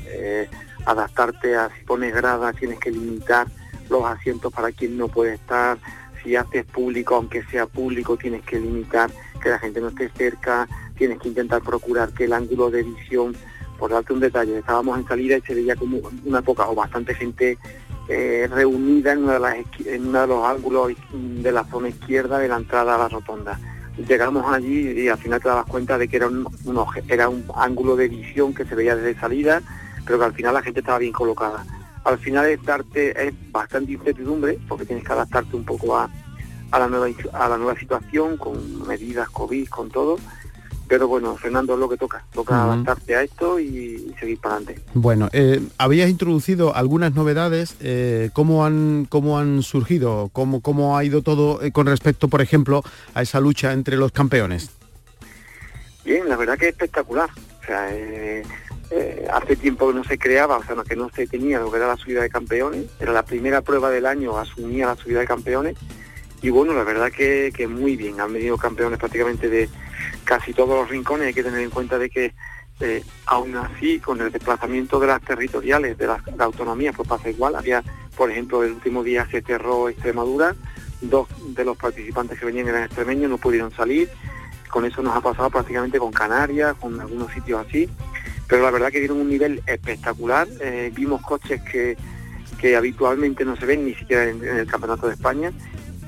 adaptarte 0.85 1.57
a 1.57 1.71
si 1.71 1.83
pones 1.87 2.15
grada, 2.15 2.53
tienes 2.53 2.79
que 2.79 2.91
limitar 2.91 3.47
los 3.89 4.05
asientos 4.05 4.53
para 4.53 4.71
quien 4.73 4.99
no 4.99 5.09
puede 5.09 5.33
estar, 5.33 5.79
si 6.23 6.37
haces 6.37 6.67
público, 6.67 7.15
aunque 7.15 7.43
sea 7.45 7.65
público, 7.65 8.19
tienes 8.19 8.43
que 8.43 8.61
limitar 8.61 9.11
que 9.43 9.49
la 9.49 9.59
gente 9.59 9.81
no 9.81 9.89
esté 9.89 10.11
cerca, 10.11 10.69
tienes 10.97 11.19
que 11.19 11.29
intentar 11.29 11.63
procurar 11.63 12.13
que 12.13 12.25
el 12.25 12.33
ángulo 12.33 12.71
de 12.71 12.83
visión, 12.83 13.37
por 13.79 13.91
darte 13.91 14.13
un 14.13 14.21
detalle, 14.21 14.59
estábamos 14.59 14.99
en 14.99 15.07
salida 15.07 15.37
y 15.37 15.43
se 15.43 15.55
veía 15.55 15.77
como 15.77 16.01
una 16.25 16.43
poca 16.43 16.69
o 16.69 16.75
bastante 16.75 17.15
gente 17.15 17.59
eh, 18.09 18.49
reunida 18.49 19.13
en, 19.13 19.25
una 19.25 19.39
de 19.39 19.65
en 19.87 20.07
uno 20.07 20.21
de 20.21 20.27
los 20.29 20.45
ángulos 20.45 20.93
de 21.13 21.51
la 21.51 21.65
zona 21.65 21.89
izquierda 21.89 22.39
de 22.39 22.47
la 22.47 22.57
entrada 22.57 22.95
a 22.95 22.99
la 22.99 23.09
rotonda. 23.09 23.59
Llegamos 23.97 24.45
allí 24.53 24.91
y 24.91 25.09
al 25.09 25.19
final 25.19 25.41
te 25.41 25.49
dabas 25.49 25.67
cuenta 25.67 25.99
de 25.99 26.07
que 26.07 26.17
era 26.17 26.29
un, 26.29 27.45
ángulo 27.57 27.97
de 27.97 28.09
visión 28.09 28.55
que 28.55 28.65
se 28.65 28.77
veía 28.77 28.95
desde 28.95 29.19
salida, 29.19 29.61
pero 30.05 30.19
que 30.19 30.25
al 30.25 30.35
final 30.35 30.55
la 30.55 30.63
gente 30.63 30.81
estaba 30.81 30.99
bien 30.99 31.13
colocada. 31.13 31.65
Al 32.05 32.19
final 32.19 32.47
es 32.47 32.63
darte, 32.63 33.27
es 33.27 33.35
bastante 33.51 33.93
incertidumbre, 33.93 34.59
porque 34.69 34.85
tienes 34.85 35.05
que 35.05 35.13
adaptarte 35.13 35.57
un 35.57 35.65
poco 35.65 35.97
a 35.97 36.09
la 36.71 36.87
nueva 36.87 37.09
a 37.33 37.49
la 37.49 37.57
nueva 37.57 37.77
situación, 37.77 38.37
con 38.37 38.87
medidas 38.87 39.31
COVID, 39.31 39.67
con 39.69 39.91
todo, 39.91 40.19
pero 40.89 41.09
bueno, 41.09 41.37
Fernando 41.37 41.75
es 41.75 41.81
lo 41.81 41.89
que 41.89 41.97
toca, 41.97 42.25
toca 42.33 42.63
adaptarte 42.63 43.17
a 43.17 43.23
esto 43.23 43.59
y, 43.59 44.15
seguir 44.21 44.39
para 44.39 44.57
adelante. 44.57 44.83
Bueno, 44.95 45.29
eh, 45.33 45.61
habías 45.79 46.09
introducido 46.09 46.75
algunas 46.75 47.15
novedades, 47.15 47.77
eh, 47.81 48.31
¿cómo, 48.33 48.65
han, 48.65 49.07
¿cómo 49.09 49.39
han 49.39 49.63
surgido? 49.63 50.31
¿Cómo, 50.33 50.61
¿Cómo 50.61 50.97
ha 50.97 51.05
ido 51.05 51.23
todo 51.23 51.63
eh, 51.63 51.73
con 51.73 51.87
respecto, 51.87 52.29
por 52.29 52.41
ejemplo, 52.41 52.83
a 53.15 53.23
esa 53.23 53.41
lucha 53.41 53.73
entre 53.73 53.97
los 53.97 54.13
campeones? 54.13 54.71
Bien, 56.05 56.29
la 56.29 56.37
verdad 56.37 56.57
que 56.57 56.69
es 56.69 56.73
espectacular. 56.73 57.31
O 57.61 57.67
sea, 57.67 57.89
hace 59.33 59.57
tiempo 59.57 59.89
que 59.89 59.95
no 59.95 60.05
se 60.05 60.19
creaba, 60.19 60.59
o 60.59 60.65
sea, 60.65 60.77
que 60.89 60.95
no 60.95 61.11
se 61.11 61.27
tenía 61.27 61.59
lo 61.59 61.71
que 61.71 61.79
era 61.79 61.89
la 61.89 61.97
subida 61.97 62.23
de 62.23 62.31
campeones, 62.31 62.85
era 63.01 63.13
la 63.13 63.25
primera 63.25 63.61
prueba 63.61 63.91
del 63.91 64.07
año, 64.07 64.39
asumía 64.39 64.87
la 64.87 64.95
subida 64.95 65.19
de 65.19 65.27
campeones 65.27 65.77
y 66.43 66.51
bueno, 66.51 66.75
la 66.75 66.85
verdad 66.85 67.11
que, 67.11 67.53
que 67.55 67.67
muy 67.67 67.97
bien, 67.97 68.21
han 68.21 68.33
venido 68.33 68.57
campeones 68.57 68.99
prácticamente 68.99 69.49
de 69.49 69.69
casi 70.27 70.53
todos 70.53 70.81
los 70.81 70.91
rincones, 70.91 71.29
hay 71.29 71.35
que 71.35 71.43
tener 71.43 71.61
en 71.61 71.71
cuenta 71.71 71.99
de 71.99 72.11
que 72.11 72.35
eh, 72.81 73.03
aún 73.25 73.57
así 73.57 74.01
con 74.01 74.21
el 74.21 74.31
desplazamiento 74.31 75.01
de 75.01 75.07
las 75.07 75.23
territoriales, 75.23 75.97
de 75.97 76.07
la, 76.07 76.21
autonomía, 76.41 76.93
pues 76.93 77.09
pasa 77.09 77.31
igual, 77.31 77.57
había, 77.57 77.83
por 78.15 78.31
ejemplo, 78.31 78.63
el 78.63 78.73
último 78.73 79.03
día 79.03 79.27
se 79.31 79.41
cerró 79.41 79.89
Extremadura, 79.89 80.55
dos 81.01 81.29
de 81.55 81.65
los 81.65 81.77
participantes 81.79 82.39
que 82.39 82.45
venían 82.45 82.69
eran 82.69 82.85
extremeños, 82.85 83.31
no 83.31 83.39
pudieron 83.39 83.73
salir, 83.73 84.11
con 84.69 84.85
eso 84.85 85.01
nos 85.01 85.17
ha 85.17 85.23
pasado 85.23 85.49
prácticamente 85.49 85.99
con 85.99 86.13
Canarias, 86.13 86.77
con 86.79 87.01
algunos 87.01 87.33
sitios 87.33 87.65
así, 87.67 87.89
pero 88.47 88.63
la 88.63 88.71
verdad 88.71 88.91
que 88.91 88.99
dieron 88.99 89.21
un 89.21 89.31
nivel 89.31 89.63
espectacular, 89.67 90.47
eh, 90.61 90.93
vimos 90.95 91.23
coches 91.23 91.63
que, 91.63 91.97
que 92.59 92.77
habitualmente 92.77 93.45
no 93.45 93.57
se 93.57 93.65
ven 93.65 93.87
ni 93.87 93.95
siquiera 93.95 94.25
en, 94.29 94.45
el 94.45 94.67
Campeonato 94.67 95.07
de 95.07 95.15
España, 95.15 95.51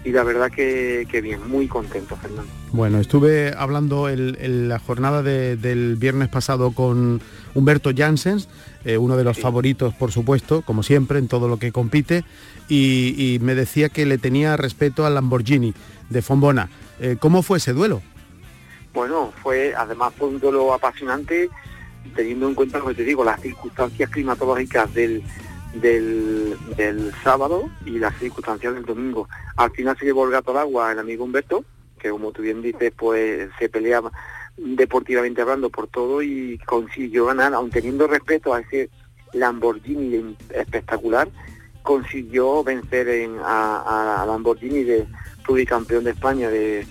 y 0.04 0.10
la 0.10 0.22
verdad 0.22 0.50
que, 0.50 1.06
bien, 1.22 1.48
muy 1.48 1.66
contento, 1.66 2.14
Fernando. 2.16 2.57
Bueno, 2.72 2.98
estuve 2.98 3.54
hablando 3.56 4.10
en 4.10 4.68
la 4.68 4.78
jornada 4.78 5.22
del 5.22 5.96
viernes 5.96 6.28
pasado 6.28 6.72
con 6.72 7.20
Humberto 7.54 7.90
Janssens, 7.96 8.48
eh, 8.84 8.98
uno 8.98 9.16
de 9.16 9.24
los 9.24 9.38
favoritos, 9.38 9.94
por 9.94 10.12
supuesto, 10.12 10.62
como 10.62 10.82
siempre, 10.82 11.18
en 11.18 11.28
todo 11.28 11.48
lo 11.48 11.58
que 11.58 11.72
compite, 11.72 12.24
y, 12.68 13.38
me 13.40 13.54
decía 13.54 13.88
que 13.88 14.04
le 14.04 14.18
tenía 14.18 14.56
respeto 14.56 15.06
al 15.06 15.14
Lamborghini 15.14 15.72
de 16.10 16.22
Fombona. 16.22 16.68
Eh, 17.00 17.16
¿Cómo 17.18 17.42
fue 17.42 17.58
ese 17.58 17.72
duelo? 17.72 18.02
Bueno, 18.92 19.32
fue, 19.42 19.74
además 19.74 20.12
fue 20.18 20.28
un 20.28 20.38
duelo 20.38 20.74
apasionante, 20.74 21.48
teniendo 22.14 22.48
en 22.48 22.54
cuenta 22.54 22.78
lo 22.78 22.86
que 22.88 22.94
te 22.94 23.04
digo, 23.04 23.24
las 23.24 23.40
circunstancias 23.40 24.10
climatológicas 24.10 24.92
del, 24.92 25.22
del, 25.74 27.12
sábado 27.24 27.70
y 27.86 27.98
las 27.98 28.14
circunstancias 28.18 28.74
del 28.74 28.84
domingo. 28.84 29.26
Al 29.56 29.70
final 29.70 29.96
se 29.98 30.04
llevó 30.04 30.26
el 30.26 30.32
gato 30.32 30.50
al 30.50 30.58
agua 30.58 30.92
el 30.92 30.98
amigo 30.98 31.24
Humberto, 31.24 31.64
que 31.98 32.10
como 32.10 32.32
tú 32.32 32.42
bien 32.42 32.62
dices, 32.62 32.92
pues 32.96 33.50
se 33.58 33.68
peleaba 33.68 34.10
deportivamente 34.56 35.42
hablando 35.42 35.70
por 35.70 35.86
todo 35.88 36.22
y 36.22 36.58
consiguió 36.66 37.26
ganar, 37.26 37.54
aun 37.54 37.70
teniendo 37.70 38.06
respeto 38.06 38.54
a 38.54 38.60
ese 38.60 38.90
Lamborghini 39.32 40.36
espectacular, 40.54 41.28
consiguió 41.82 42.64
vencer 42.64 43.08
en, 43.08 43.36
a, 43.44 44.24
Lamborghini 44.26 44.84
de 44.84 45.06
campeón 45.66 46.04
de 46.04 46.10
España 46.10 46.50
de, 46.50 46.86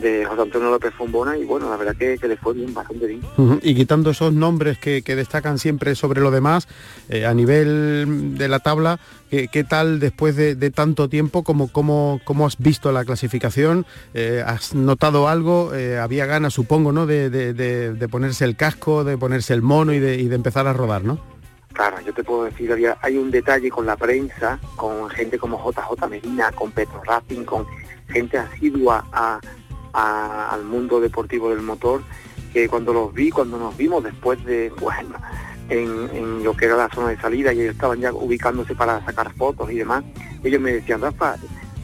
de 0.00 0.24
José 0.24 0.42
Antonio 0.42 0.70
López 0.70 0.92
Fombona 0.94 1.36
y 1.36 1.44
bueno, 1.44 1.68
la 1.70 1.76
verdad 1.76 1.96
que, 1.96 2.18
que 2.18 2.28
le 2.28 2.36
fue 2.36 2.54
bien, 2.54 2.72
bastante 2.72 3.06
bien. 3.06 3.20
Y 3.62 3.74
quitando 3.74 4.10
esos 4.10 4.32
nombres 4.32 4.78
que, 4.78 5.02
destacan 5.02 5.58
siempre 5.58 5.94
sobre 5.94 6.20
lo 6.20 6.30
demás, 6.30 6.68
eh, 7.08 7.26
a 7.26 7.34
nivel 7.34 8.38
de 8.38 8.48
la 8.48 8.60
tabla, 8.60 8.98
¿qué, 9.30 9.64
tal 9.68 10.00
después 10.00 10.36
de, 10.36 10.70
tanto 10.70 11.08
tiempo, 11.08 11.42
cómo, 11.44 11.68
cómo, 11.68 12.20
cómo, 12.24 12.46
has 12.46 12.58
visto 12.58 12.92
la 12.92 13.04
clasificación? 13.04 13.86
Eh, 14.14 14.42
¿Has 14.44 14.74
notado 14.74 15.28
algo? 15.28 15.74
Eh, 15.74 15.98
había 15.98 16.26
ganas, 16.26 16.54
supongo, 16.54 16.92
¿no? 16.92 17.06
De, 17.06 18.08
ponerse 18.10 18.44
el 18.44 18.56
casco, 18.56 19.04
de 19.04 19.18
ponerse 19.18 19.54
el 19.54 19.62
mono 19.62 19.92
y 19.92 19.98
de, 19.98 20.16
y 20.16 20.28
de 20.28 20.34
empezar 20.34 20.66
a 20.66 20.72
rodar, 20.72 21.04
¿no? 21.04 21.18
Claro, 21.72 22.00
yo 22.00 22.12
te 22.12 22.24
puedo 22.24 22.44
decir, 22.44 22.72
había, 22.72 22.98
hay 23.00 23.16
un 23.16 23.30
detalle 23.30 23.70
con 23.70 23.86
la 23.86 23.96
prensa, 23.96 24.58
con 24.76 25.08
gente 25.10 25.38
como 25.38 25.56
JJ 25.58 26.08
Medina, 26.08 26.50
con 26.52 26.72
Petro 26.72 27.00
Racing, 27.04 27.44
con 27.44 27.64
gente 28.08 28.38
asidua 28.38 29.06
a, 29.12 29.40
al 29.92 30.64
mundo 30.64 31.00
deportivo 31.00 31.50
del 31.50 31.62
motor, 31.62 32.02
que 32.52 32.68
cuando 32.68 32.92
los 32.92 33.12
vi, 33.12 33.30
cuando 33.30 33.58
nos 33.58 33.76
vimos 33.76 34.02
después 34.02 34.44
de, 34.44 34.70
bueno, 34.80 35.16
en, 35.68 36.42
lo 36.42 36.56
que 36.56 36.66
era 36.66 36.76
la 36.76 36.88
zona 36.88 37.08
de 37.08 37.20
salida 37.20 37.52
y 37.52 37.60
ellos 37.60 37.74
estaban 37.74 38.00
ya 38.00 38.12
ubicándose 38.12 38.74
para 38.74 39.04
sacar 39.04 39.32
fotos 39.34 39.70
y 39.70 39.76
demás, 39.76 40.04
ellos 40.42 40.60
me 40.60 40.72
decían, 40.72 41.00
Rafa, 41.00 41.36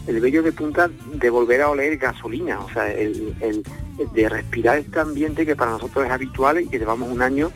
el 0.07 0.21
bello 0.21 0.43
de 0.43 0.53
punta 0.53 0.89
de 0.89 1.31
volver 1.31 1.63
a 1.63 1.71
oler 1.71 1.97
gasolina, 1.97 2.61
o 2.61 2.71
sea, 2.71 2.93
el, 2.93 3.35
de 4.13 4.29
respirar 4.29 4.79
este 4.79 5.01
ambiente 5.01 5.47
que 5.47 5.57
para 5.57 5.73
nosotros 5.73 6.05
es 6.05 6.11
habitual 6.11 6.61
y 6.61 6.69
que 6.69 6.79
llevamos 6.79 7.11
un 7.11 7.23
año 7.23 7.51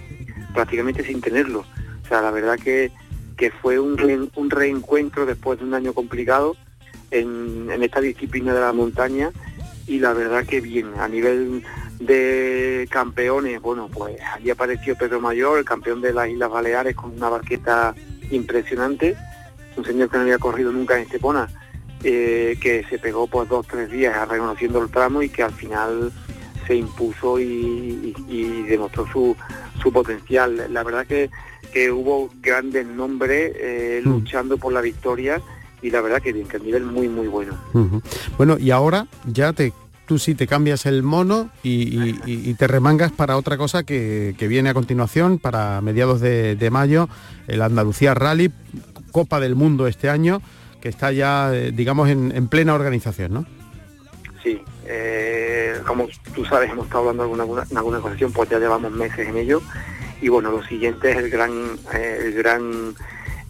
prácticamente 0.54 1.04
sin 1.04 1.20
tenerlo. 1.20 1.64
O 2.04 2.08
sea, 2.08 2.22
la 2.22 2.30
verdad 2.30 2.58
que, 2.58 2.90
que 3.36 3.50
fue 3.50 3.78
un, 3.78 4.30
un 4.34 4.50
reencuentro 4.50 5.26
después 5.26 5.58
de 5.58 5.64
un 5.64 5.74
año 5.74 5.92
complicado 5.92 6.56
en, 7.10 7.68
en 7.70 7.82
esta 7.82 8.00
disciplina 8.00 8.52
de 8.52 8.60
la 8.60 8.72
montaña 8.72 9.30
y 9.90 9.98
la 9.98 10.12
verdad 10.12 10.46
que 10.46 10.60
bien, 10.60 10.92
a 11.00 11.08
nivel 11.08 11.64
de 11.98 12.86
campeones, 12.92 13.60
bueno, 13.60 13.88
pues 13.92 14.16
allí 14.36 14.48
apareció 14.48 14.94
Pedro 14.94 15.20
Mayor, 15.20 15.58
el 15.58 15.64
campeón 15.64 16.00
de 16.00 16.12
las 16.12 16.28
Islas 16.28 16.48
Baleares 16.48 16.94
con 16.94 17.10
una 17.10 17.28
barqueta 17.28 17.92
impresionante, 18.30 19.16
un 19.76 19.84
señor 19.84 20.08
que 20.08 20.16
no 20.16 20.22
había 20.22 20.38
corrido 20.38 20.70
nunca 20.70 20.94
en 20.94 21.02
Estepona, 21.02 21.48
eh, 22.04 22.56
que 22.62 22.84
se 22.88 23.00
pegó 23.00 23.26
pues 23.26 23.48
dos, 23.48 23.66
tres 23.66 23.90
días 23.90 24.28
reconociendo 24.28 24.80
el 24.80 24.90
tramo 24.90 25.22
y 25.22 25.28
que 25.28 25.42
al 25.42 25.52
final 25.52 26.12
se 26.68 26.76
impuso 26.76 27.40
y, 27.40 28.14
demostró 28.68 29.08
su, 29.08 29.36
su 29.82 29.92
potencial. 29.92 30.72
La 30.72 30.84
verdad 30.84 31.04
que, 31.04 31.30
que 31.72 31.90
hubo 31.90 32.30
grandes 32.40 32.86
nombres 32.86 33.56
eh, 33.56 34.02
mm. 34.04 34.08
luchando 34.08 34.56
por 34.56 34.72
la 34.72 34.82
victoria 34.82 35.42
y 35.82 35.90
la 35.90 36.00
verdad 36.00 36.20
que, 36.20 36.32
que 36.44 36.56
el 36.56 36.64
nivel 36.64 36.84
muy 36.84 37.08
muy 37.08 37.28
bueno. 37.28 37.56
Bueno, 38.36 38.58
y 38.58 38.70
ahora 38.70 39.06
ya 39.26 39.52
te 39.52 39.72
tú 40.10 40.18
sí 40.18 40.34
te 40.34 40.48
cambias 40.48 40.86
el 40.86 41.04
mono 41.04 41.50
y, 41.62 42.54
te 42.54 42.66
remangas 42.66 43.12
para 43.12 43.36
otra 43.36 43.56
cosa 43.56 43.84
que, 43.84 44.34
viene 44.40 44.70
a 44.70 44.74
continuación, 44.74 45.38
para 45.38 45.80
mediados 45.82 46.20
de, 46.20 46.68
mayo, 46.72 47.08
el 47.46 47.62
Andalucía 47.62 48.12
Rally, 48.12 48.50
Copa 49.12 49.38
del 49.38 49.54
Mundo 49.54 49.86
este 49.86 50.10
año, 50.10 50.42
que 50.80 50.88
está 50.88 51.12
ya, 51.12 51.54
eh, 51.54 51.70
digamos, 51.70 52.08
en, 52.08 52.48
plena 52.48 52.74
organización, 52.74 53.34
¿no? 53.34 53.46
Sí, 54.42 54.60
eh, 54.84 55.76
como 55.86 56.08
tú 56.34 56.44
sabes, 56.44 56.68
hemos 56.72 56.86
estado 56.86 57.08
hablando 57.08 57.32
en 57.32 57.40
alguna, 57.42 57.64
en 57.70 57.76
alguna 57.76 57.98
ocasión, 57.98 58.32
pues 58.32 58.50
ya 58.50 58.58
llevamos 58.58 58.90
meses 58.90 59.28
en 59.28 59.36
ello. 59.36 59.62
Y 60.20 60.28
bueno, 60.28 60.50
lo 60.50 60.64
siguiente 60.64 61.12
es 61.12 61.18
el 61.18 61.30
gran, 61.30 61.52
eh, 61.94 62.18
el 62.24 62.32
gran 62.32 62.96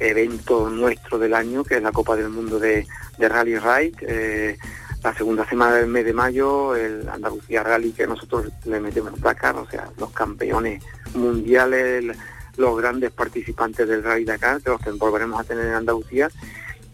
evento 0.00 0.70
nuestro 0.70 1.18
del 1.18 1.34
año, 1.34 1.62
que 1.62 1.76
es 1.76 1.82
la 1.82 1.92
Copa 1.92 2.16
del 2.16 2.30
Mundo 2.30 2.58
de, 2.58 2.86
Rally 3.18 3.58
Ride. 3.58 3.96
Eh, 4.02 4.58
la 5.02 5.14
segunda 5.14 5.48
semana 5.48 5.76
del 5.76 5.86
mes 5.86 6.04
de 6.04 6.12
mayo, 6.12 6.74
el 6.74 7.08
Andalucía 7.08 7.62
Rally, 7.62 7.92
que 7.92 8.06
nosotros 8.06 8.46
le 8.64 8.80
metemos 8.80 9.18
Dakar, 9.20 9.56
o 9.56 9.66
sea, 9.66 9.88
los 9.98 10.10
campeones 10.10 10.82
mundiales, 11.14 12.16
los 12.56 12.76
grandes 12.76 13.10
participantes 13.10 13.88
del 13.88 14.02
Rally 14.02 14.24
Dakar, 14.24 14.60
que 14.60 14.70
los 14.70 14.80
que 14.80 14.90
volveremos 14.90 15.40
a 15.40 15.44
tener 15.44 15.66
en 15.66 15.74
Andalucía, 15.74 16.30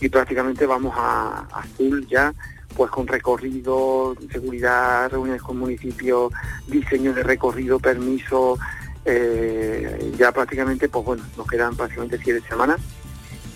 y 0.01 0.09
prácticamente 0.09 0.67
vamos 0.67 0.95
a, 0.97 1.49
a 1.53 1.63
full 1.77 2.05
ya 2.07 2.33
pues 2.77 2.91
con 2.91 3.07
recorrido, 3.07 4.15
seguridad, 4.31 5.11
reuniones 5.11 5.43
con 5.43 5.57
municipios, 5.57 6.33
diseño 6.69 7.15
de 7.15 7.23
recorrido, 7.23 7.79
permiso, 7.79 8.59
eh, 9.07 10.13
ya 10.19 10.33
prácticamente, 10.33 10.89
pues 10.89 11.05
bueno, 11.05 11.23
nos 11.37 11.47
quedan 11.47 11.77
prácticamente 11.77 12.19
siete 12.23 12.47
semanas 12.49 12.81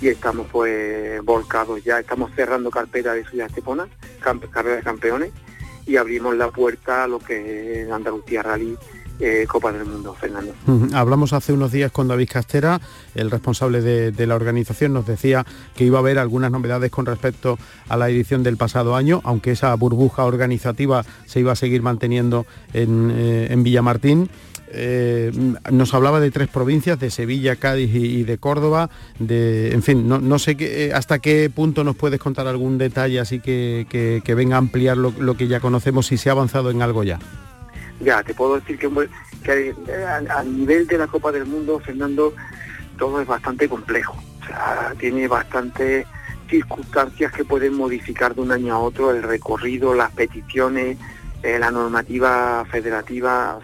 y 0.01 0.09
estamos 0.09 0.47
pues 0.51 1.23
volcados 1.23 1.83
ya, 1.85 1.99
estamos 1.99 2.31
cerrando 2.35 2.71
carpeta 2.71 3.13
de 3.13 3.25
Ciudad 3.25 3.49
Estepona, 3.49 3.89
carrera 4.21 4.77
de 4.77 4.83
campeones, 4.83 5.33
y 5.87 5.97
abrimos 5.97 6.37
la 6.37 6.51
puerta 6.51 7.05
a 7.05 7.09
lo 7.09 7.19
que 7.19 7.83
es 7.83 7.91
Andalucía 7.91 8.43
Rally 8.43 8.79
eh, 9.23 9.45
Copa 9.47 9.71
del 9.71 9.85
Mundo, 9.85 10.15
Fernando. 10.15 10.55
Hablamos 10.95 11.35
hace 11.35 11.53
unos 11.53 11.73
días 11.73 11.93
con 11.93 12.09
David 12.09 12.31
Castera, 12.33 12.81
el 13.15 13.31
responsable 13.31 13.83
de, 13.83 14.27
la 14.27 14.35
organización, 14.35 14.95
nos 14.95 15.07
decía 15.07 15.45
que 15.77 15.85
iba 15.85 15.99
a 15.99 16.01
haber 16.01 16.19
algunas 16.19 16.51
novedades 16.51 16.91
con 16.91 17.05
respecto 17.05 17.59
a 17.89 17.99
la 17.99 18.09
edición 18.09 18.43
del 18.43 18.57
pasado 18.57 18.97
año, 18.97 19.21
aunque 19.25 19.51
esa 19.51 19.75
burbuja 19.75 20.25
organizativa 20.25 21.05
se 21.27 21.41
iba 21.41 21.53
a 21.53 21.57
seguir 21.57 21.83
manteniendo 21.83 22.47
en, 22.73 23.11
eh, 23.11 23.49
en 23.51 23.63
Villamartín. 23.63 24.31
Eh, 24.73 25.33
nos 25.71 25.95
hablaba 25.95 26.21
de 26.21 26.31
tres 26.31 26.49
provincias, 26.49 26.99
de 27.01 27.11
Sevilla, 27.11 27.57
Cádiz 27.57 27.91
y, 27.95 28.23
de 28.23 28.39
Córdoba. 28.39 28.89
De, 29.19 29.73
en 29.73 29.83
fin, 29.83 30.09
no, 30.09 30.39
sé 30.39 30.57
qué, 30.57 30.87
eh, 30.87 30.93
hasta 30.93 31.19
qué 31.19 31.51
punto 31.51 31.83
nos 31.83 31.97
puedes 31.97 32.21
contar 32.21 32.47
algún 32.47 32.79
detalle 32.79 33.19
así 33.21 33.41
que, 33.41 34.23
venga 34.37 34.57
a 34.57 34.59
ampliar 34.59 34.97
lo, 34.97 35.37
que 35.37 35.49
ya 35.49 35.61
conocemos 35.61 36.07
si 36.07 36.17
se 36.17 36.29
ha 36.29 36.33
avanzado 36.33 36.71
en 36.71 36.83
algo 36.83 37.03
ya. 37.03 37.19
Ya, 38.01 38.23
te 38.23 38.33
puedo 38.33 38.59
decir 38.59 38.79
que, 38.79 38.89
que 39.43 39.75
a, 40.07 40.43
nivel 40.45 40.87
de 40.87 40.99
la 40.99 41.07
Copa 41.07 41.33
del 41.33 41.47
Mundo, 41.47 41.81
Fernando, 41.81 42.33
todo 42.97 43.21
es 43.21 43.27
bastante 43.27 43.69
complejo. 43.69 44.17
O 44.41 44.47
sea, 44.47 44.95
tiene 44.99 45.29
bastantes 45.29 46.07
circunstancias 46.49 47.33
que 47.33 47.45
pueden 47.45 47.75
modificar 47.75 48.35
de 48.35 48.41
un 48.41 48.53
año 48.53 48.75
a 48.75 48.79
otro 48.79 49.11
el 49.11 49.23
recorrido, 49.23 49.95
las 49.95 50.11
peticiones, 50.13 50.99
eh, 51.43 51.59
la 51.59 51.71
normativa 51.71 52.65
federativa, 52.71 53.59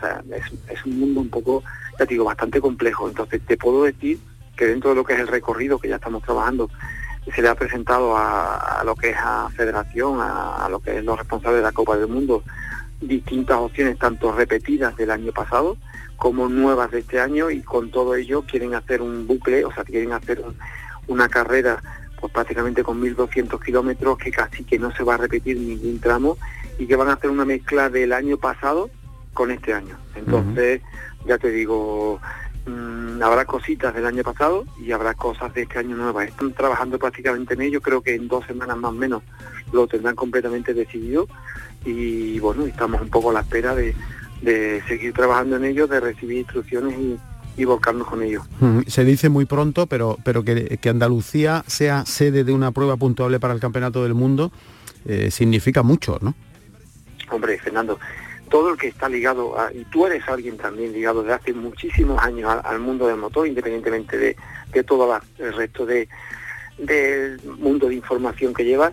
es, 0.71 0.85
un 0.87 0.99
mundo 0.99 1.21
un 1.21 1.29
poco, 1.29 1.63
ya 1.99 2.07
digo, 2.07 2.25
bastante 2.25 2.61
complejo. 2.61 3.09
Entonces 3.09 3.43
te 3.47 3.57
puedo 3.57 3.85
decir 3.85 4.19
que 4.57 4.67
dentro 4.67 4.91
de 4.91 4.97
lo 4.97 5.05
que 5.05 5.13
es 5.13 5.21
el 5.21 5.29
recorrido 5.29 5.79
que 5.79 5.89
ya 5.89 5.97
estamos 5.97 6.23
trabajando, 6.23 6.71
se 7.35 7.43
le 7.43 7.49
ha 7.49 7.55
presentado 7.55 8.17
a, 8.17 8.83
lo 8.85 8.95
que 8.95 9.11
es 9.11 9.17
a 9.19 9.51
Federación, 9.51 10.21
a, 10.21 10.69
lo 10.71 10.81
que 10.81 10.99
es 10.99 11.05
los 11.05 11.19
responsables 11.19 11.59
de 11.59 11.65
la 11.65 11.73
Copa 11.73 11.97
del 11.97 12.09
Mundo, 12.09 12.43
distintas 13.01 13.59
opciones, 13.59 13.99
tanto 13.99 14.33
repetidas 14.33 14.97
del 14.97 15.11
año 15.11 15.33
pasado 15.33 15.77
como 16.17 16.49
nuevas 16.49 16.91
de 16.93 17.01
este 17.01 17.21
año, 17.21 17.51
y 17.51 17.61
con 17.61 17.91
todo 17.91 18.15
ello 18.15 18.43
quieren 18.43 18.75
hacer 18.75 19.03
un 19.03 19.27
bucle, 19.27 19.67
o 19.67 19.73
sea, 19.73 19.85
quieren 19.85 20.13
hacer 20.13 20.43
una 21.09 21.29
carrera 21.29 21.83
pues 22.19 22.33
prácticamente 22.33 22.83
con 22.83 23.03
1.200 23.03 23.63
kilómetros 23.63 24.17
que 24.17 24.31
casi 24.31 24.65
que 24.65 24.79
no 24.79 24.91
se 24.93 25.05
va 25.05 25.15
a 25.15 25.19
repetir 25.19 25.59
ningún 25.59 26.01
tramo 26.01 26.39
y 26.79 26.87
que 26.87 26.97
van 26.97 27.09
a 27.09 27.15
hacer 27.15 27.31
una 27.31 27.45
mezcla 27.45 27.89
del 27.89 28.13
año 28.13 28.37
pasado 28.37 28.91
con 29.33 29.51
este 29.51 29.73
año. 29.73 29.97
Entonces, 30.15 30.81
ya 31.27 31.39
te 31.39 31.51
digo, 31.51 32.21
mm, 32.67 33.23
habrá 33.23 33.45
cositas 33.45 33.95
del 33.95 34.07
año 34.07 34.23
pasado 34.23 34.65
y 34.81 34.93
habrá 34.93 35.15
cosas 35.15 35.53
de 35.55 35.63
este 35.63 35.79
año 35.79 35.97
nuevas. 35.97 36.29
Están 36.29 36.53
trabajando 36.53 36.99
prácticamente 36.99 37.55
en 37.55 37.63
ello, 37.63 37.81
creo 37.81 38.03
que 38.03 38.15
en 38.15 38.29
dos 38.29 38.47
semanas 38.47 38.77
más 38.77 38.91
o 38.91 38.95
menos 38.95 39.23
lo 39.73 39.87
tendrán 39.87 40.15
completamente 40.15 40.75
decidido 40.75 41.27
y 41.85 42.39
bueno, 42.41 42.67
estamos 42.67 43.01
un 43.01 43.11
poco 43.11 43.31
a 43.31 43.35
la 43.35 43.41
espera 43.41 43.75
de, 43.75 43.95
de 44.43 44.83
seguir 44.89 45.13
trabajando 45.13 45.57
en 45.57 45.65
ello, 45.65 45.87
de 45.87 46.01
recibir 46.01 46.39
instrucciones 46.39 46.99
y, 46.99 47.19
y 47.57 47.65
volcarnos 47.65 48.07
con 48.07 48.23
ellos. 48.23 48.45
Se 48.87 49.05
dice 49.05 49.29
muy 49.29 49.45
pronto, 49.45 49.87
pero, 49.87 50.19
pero 50.25 50.45
que, 50.45 50.79
que 50.81 50.89
Andalucía 50.89 51.65
sea 51.67 52.05
sede 52.07 52.45
de 52.45 52.53
una 52.53 52.71
prueba 52.73 52.97
puntuable 52.97 53.41
para 53.41 53.55
el 53.55 53.61
Campeonato 53.61 54.03
del 54.03 54.15
Mundo 54.15 54.51
eh, 55.05 55.31
significa 55.31 55.83
mucho, 55.83 56.19
¿no? 56.21 56.35
Hombre, 57.31 57.59
Fernando, 57.59 57.99
todo 58.49 58.71
el 58.71 58.79
que 58.79 58.89
está 58.89 59.09
ligado, 59.09 59.59
a, 59.59 59.73
y 59.73 59.85
tú 59.85 60.07
eres 60.07 60.27
alguien 60.29 60.57
también 60.57 60.93
ligado 60.93 61.23
desde 61.23 61.35
hace 61.35 61.53
muchísimos 61.53 62.23
años 62.23 62.51
al, 62.51 62.61
al 62.65 62.79
mundo 62.79 63.07
del 63.07 63.17
motor, 63.17 63.47
independientemente 63.47 64.17
de, 64.17 64.37
de 64.73 64.85
todo 64.85 65.21
el 65.39 65.53
resto 65.53 65.85
de, 65.85 66.09
del 66.79 67.41
mundo 67.59 67.89
de 67.89 67.95
información 67.95 68.55
que 68.55 68.65
llevas, 68.65 68.93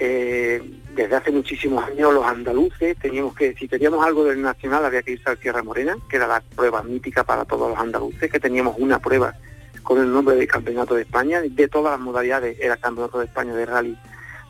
eh, 0.00 0.62
desde 0.94 1.16
hace 1.16 1.32
muchísimos 1.32 1.84
años 1.84 2.14
los 2.14 2.24
andaluces 2.24 2.96
teníamos 2.98 3.34
que, 3.34 3.54
si 3.54 3.66
teníamos 3.66 4.04
algo 4.06 4.24
del 4.24 4.40
nacional 4.40 4.84
había 4.84 5.02
que 5.02 5.12
irse 5.12 5.28
a 5.28 5.34
Tierra 5.34 5.62
Morena, 5.62 5.96
que 6.08 6.16
era 6.16 6.28
la 6.28 6.40
prueba 6.40 6.84
mítica 6.84 7.24
para 7.24 7.44
todos 7.44 7.70
los 7.70 7.78
andaluces, 7.78 8.30
que 8.30 8.38
teníamos 8.38 8.76
una 8.78 9.00
prueba 9.00 9.34
con 9.82 9.98
el 9.98 10.12
nombre 10.12 10.36
de 10.36 10.46
Campeonato 10.46 10.94
de 10.94 11.02
España, 11.02 11.40
de 11.40 11.68
todas 11.68 11.92
las 11.92 12.00
modalidades 12.00 12.58
era 12.60 12.76
Campeonato 12.76 13.18
de 13.18 13.24
España 13.24 13.54
de 13.54 13.66
rally 13.66 13.98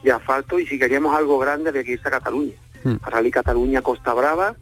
de 0.02 0.12
asfalto 0.12 0.58
y 0.60 0.66
si 0.66 0.78
queríamos 0.78 1.16
algo 1.16 1.38
grande 1.38 1.70
había 1.70 1.82
que 1.82 1.92
irse 1.92 2.08
a 2.08 2.12
Cataluña. 2.12 2.54
A 3.02 3.10
Rally 3.10 3.30
Cataluña 3.30 3.82
Costa 3.82 4.14
Brava 4.14 4.54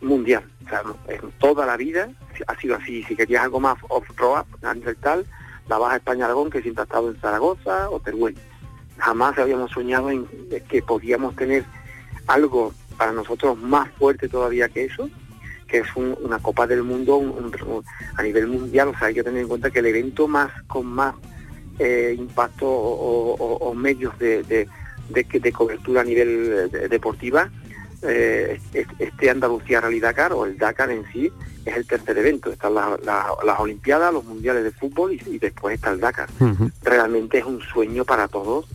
mundial, 0.00 0.44
o 0.64 0.68
sea, 0.68 0.82
en 1.08 1.30
toda 1.38 1.66
la 1.66 1.76
vida 1.76 2.08
ha 2.46 2.54
sido 2.56 2.74
así, 2.76 3.02
si 3.04 3.14
querías 3.16 3.44
algo 3.44 3.60
más 3.60 3.76
off-road 3.88 4.44
tal, 5.00 5.26
la 5.68 5.78
Baja 5.78 5.96
España 5.96 6.24
Aragón 6.24 6.48
que 6.50 6.62
siempre 6.62 6.82
ha 6.82 6.84
estado 6.84 7.10
en 7.10 7.20
Zaragoza 7.20 7.90
o 7.90 8.00
Teruel. 8.00 8.36
Jamás 8.98 9.38
habíamos 9.38 9.70
soñado 9.70 10.10
en 10.10 10.26
que 10.68 10.82
podíamos 10.82 11.36
tener 11.36 11.64
algo 12.26 12.72
para 12.96 13.12
nosotros 13.12 13.58
más 13.58 13.90
fuerte 13.92 14.28
todavía 14.28 14.68
que 14.68 14.84
eso, 14.86 15.08
que 15.66 15.78
es 15.78 15.96
un- 15.96 16.16
una 16.22 16.38
Copa 16.38 16.66
del 16.66 16.82
Mundo 16.82 17.16
un- 17.16 17.52
a 18.16 18.22
nivel 18.22 18.46
mundial. 18.48 18.88
O 18.88 18.98
sea, 18.98 19.08
hay 19.08 19.14
que 19.14 19.22
tener 19.22 19.42
en 19.42 19.48
cuenta 19.48 19.70
que 19.70 19.78
el 19.78 19.86
evento 19.86 20.26
más 20.28 20.50
con 20.66 20.86
más 20.86 21.14
eh, 21.78 22.14
impacto 22.18 22.66
o, 22.68 23.74
medios 23.74 24.18
de- 24.18 24.42
de 25.10 25.24
que- 25.24 25.40
de 25.40 25.52
cobertura 25.52 26.00
a 26.00 26.04
nivel 26.04 26.28
eh, 26.28 26.68
de- 26.68 26.88
deportiva, 26.88 27.50
eh, 28.02 28.58
es- 28.72 28.86
este 28.98 29.30
Andalucía 29.30 29.80
Rally 29.80 30.00
Dakar 30.00 30.32
o 30.32 30.44
el 30.46 30.56
Dakar 30.56 30.90
en 30.90 31.04
sí 31.12 31.30
es 31.66 31.76
el 31.76 31.86
tercer 31.86 32.16
evento. 32.18 32.50
Están 32.50 32.74
la- 32.74 32.98
la- 33.04 33.26
las 33.44 33.60
Olimpiadas, 33.60 34.12
los 34.12 34.24
Mundiales 34.24 34.64
de 34.64 34.70
Fútbol 34.70 35.12
y- 35.12 35.22
y 35.26 35.38
después 35.38 35.74
está 35.74 35.90
el 35.90 36.00
Dakar 36.00 36.28
realmente 36.82 37.38
es 37.38 37.44
un 37.44 37.60
sueño 37.60 38.04
para 38.04 38.26
todos, 38.28 38.66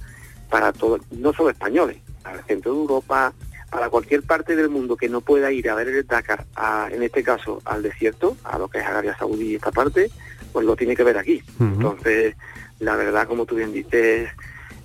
para 0.50 0.71
todos, 0.71 1.02
no 1.12 1.34
solo 1.34 1.50
españoles, 1.50 1.98
para 2.21 2.38
el 2.38 2.43
centro 2.45 2.74
de 2.74 2.78
Europa, 2.80 3.34
para 3.71 3.89
cualquier 3.89 4.21
parte 4.24 4.56
del 4.56 4.69
mundo 4.69 4.95
que 4.95 5.10
no 5.10 5.21
pueda 5.21 5.52
ir 5.52 5.69
a 5.69 5.76
ver 5.76 5.88
el 5.89 6.06
Dakar, 6.06 6.45
a- 6.56 6.88
en 6.91 7.02
este 7.04 7.24
caso 7.24 7.62
al 7.65 7.82
desierto, 7.82 8.38
a 8.43 8.58
lo 8.60 8.67
que 8.67 8.78
es 8.80 8.86
Arabia 8.86 9.15
Saudí 9.17 9.52
y 9.52 9.56
esta 9.56 9.71
parte, 9.71 10.12
pues 10.54 10.65
lo 10.65 10.76
tiene 10.76 10.95
que 10.95 11.04
ver 11.04 11.17
aquí. 11.17 11.41
Entonces, 11.74 12.36
la 12.80 12.95
verdad, 12.95 13.28
como 13.28 13.45
tú 13.45 13.56
bien 13.56 13.74
dices, 13.74 14.30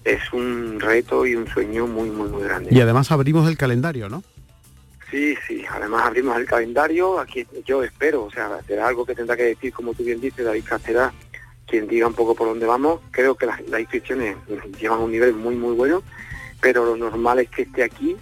es 0.05 0.33
un 0.33 0.81
reto 0.81 1.27
y 1.27 1.35
un 1.35 1.47
sueño 1.47 1.87
muy, 1.87 2.11
muy, 2.11 2.29
muy 2.29 2.43
grande. 2.43 2.71
Y 2.73 2.81
además 2.81 3.11
abrimos 3.11 3.49
el 3.49 3.57
calendario, 3.57 4.09
¿no? 4.09 4.23
Sí, 5.11 5.35
sí, 5.47 5.65
además 5.69 6.05
abrimos 6.05 6.37
el 6.37 6.47
calendario, 6.47 7.19
aquí 7.19 7.45
yo 7.67 7.83
espero, 7.83 8.25
o 8.25 8.31
sea, 8.31 8.61
será 8.67 8.87
algo 8.87 9.05
que 9.05 9.15
tendrá 9.15 9.37
que 9.37 9.43
decir, 9.43 9.73
como 9.73 9.93
tú 9.93 10.05
bien 10.05 10.21
dices, 10.21 10.45
David 10.45 10.65
Castera, 10.65 11.13
quien 11.67 11.89
diga 11.89 12.07
un 12.07 12.15
poco 12.15 12.37
por 12.37 12.47
dónde 12.47 12.67
vamos, 12.67 13.01
creo 13.11 13.35
que 13.35 13.47
las, 13.47 13.61
las 13.69 13.81
inscripciones 13.81 14.37
llevan 14.81 15.01
un 15.01 15.11
nivel 15.11 15.35
muy, 15.35 15.57
muy 15.57 15.75
bueno, 15.75 16.03
pero 16.61 16.85
lo 16.85 16.97
normal 16.97 17.41
es 17.41 17.51
que 17.51 17.63
esté 17.63 17.83
aquí, 17.83 18.17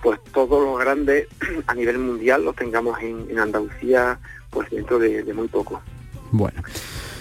pues 0.00 0.20
todos 0.32 0.64
los 0.64 0.78
grandes 0.78 1.26
a 1.66 1.74
nivel 1.74 1.98
mundial 1.98 2.44
los 2.44 2.54
tengamos 2.54 3.00
en, 3.00 3.26
en 3.30 3.38
Andalucía, 3.40 4.20
pues 4.50 4.70
dentro 4.70 5.00
de, 5.00 5.24
de 5.24 5.34
muy 5.34 5.48
poco. 5.48 5.82
Bueno. 6.30 6.62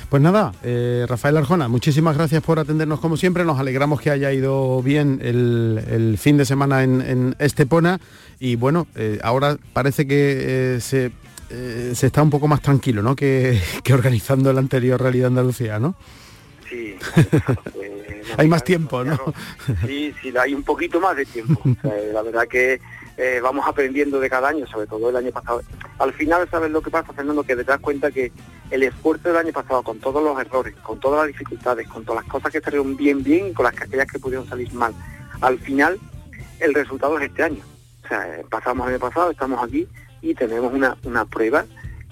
Pues 0.09 0.23
nada, 0.23 0.53
eh, 0.63 1.05
Rafael 1.07 1.35
Arjona, 1.35 1.67
muchísimas 1.67 2.15
gracias 2.15 2.41
por 2.41 2.59
atendernos 2.59 3.01
como 3.01 3.17
siempre. 3.17 3.43
Nos 3.43 3.59
alegramos 3.59 3.99
que 3.99 4.09
haya 4.09 4.31
ido 4.31 4.81
bien 4.81 5.19
el, 5.21 5.83
el 5.89 6.17
fin 6.17 6.37
de 6.37 6.45
semana 6.45 6.83
en, 6.83 7.01
en 7.01 7.35
Estepona. 7.39 7.99
Y 8.39 8.55
bueno, 8.55 8.87
eh, 8.95 9.19
ahora 9.21 9.57
parece 9.73 10.07
que 10.07 10.75
eh, 10.75 10.79
se, 10.79 11.11
se 11.93 12.07
está 12.07 12.23
un 12.23 12.29
poco 12.29 12.47
más 12.47 12.61
tranquilo, 12.61 13.01
¿no? 13.01 13.17
Que, 13.17 13.61
que 13.83 13.93
organizando 13.93 14.49
el 14.49 14.57
anterior 14.57 15.11
de 15.11 15.25
Andalucía, 15.25 15.77
¿no? 15.77 15.95
Sí, 16.69 16.95
pues, 17.73 17.91
Hay 18.37 18.47
más 18.47 18.63
tiempo, 18.63 19.03
¿no? 19.03 19.19
Sí, 19.85 20.13
sí, 20.21 20.33
hay 20.39 20.53
un 20.53 20.63
poquito 20.63 21.01
más 21.01 21.17
de 21.17 21.25
tiempo. 21.25 21.61
La 22.13 22.21
verdad 22.21 22.47
que 22.47 22.79
eh, 23.17 23.39
vamos 23.41 23.67
aprendiendo 23.67 24.19
de 24.19 24.29
cada 24.29 24.49
año, 24.49 24.67
sobre 24.67 24.85
todo 24.85 25.09
el 25.09 25.15
año 25.15 25.31
pasado. 25.31 25.61
Al 25.97 26.13
final, 26.13 26.47
¿sabes 26.49 26.69
lo 26.69 26.81
que 26.81 26.91
pasa, 26.91 27.13
Fernando? 27.13 27.43
Que 27.43 27.55
te 27.55 27.63
das 27.63 27.79
cuenta 27.79 28.11
que 28.11 28.31
el 28.69 28.83
esfuerzo 28.83 29.29
del 29.29 29.37
año 29.37 29.51
pasado, 29.51 29.81
con 29.81 29.99
todos 29.99 30.23
los 30.23 30.39
errores, 30.39 30.75
con 30.75 30.99
todas 30.99 31.21
las 31.21 31.27
dificultades, 31.27 31.87
con 31.87 32.05
todas 32.05 32.23
las 32.23 32.31
cosas 32.31 32.51
que 32.51 32.61
salieron 32.61 32.95
bien, 32.95 33.23
bien, 33.23 33.47
y 33.47 33.53
con 33.53 33.63
las 33.63 33.73
que 33.73 33.85
aquellas 33.85 34.07
que 34.07 34.19
pudieron 34.19 34.47
salir 34.47 34.71
mal, 34.73 34.93
al 35.41 35.57
final 35.59 35.99
el 36.59 36.73
resultado 36.73 37.17
es 37.17 37.25
este 37.25 37.43
año. 37.43 37.63
O 38.03 38.07
sea, 38.07 38.39
eh, 38.39 38.45
pasamos 38.49 38.87
el 38.87 38.93
año 38.93 39.01
pasado, 39.01 39.31
estamos 39.31 39.63
aquí 39.63 39.87
y 40.21 40.35
tenemos 40.35 40.71
una, 40.71 40.95
una 41.03 41.25
prueba 41.25 41.65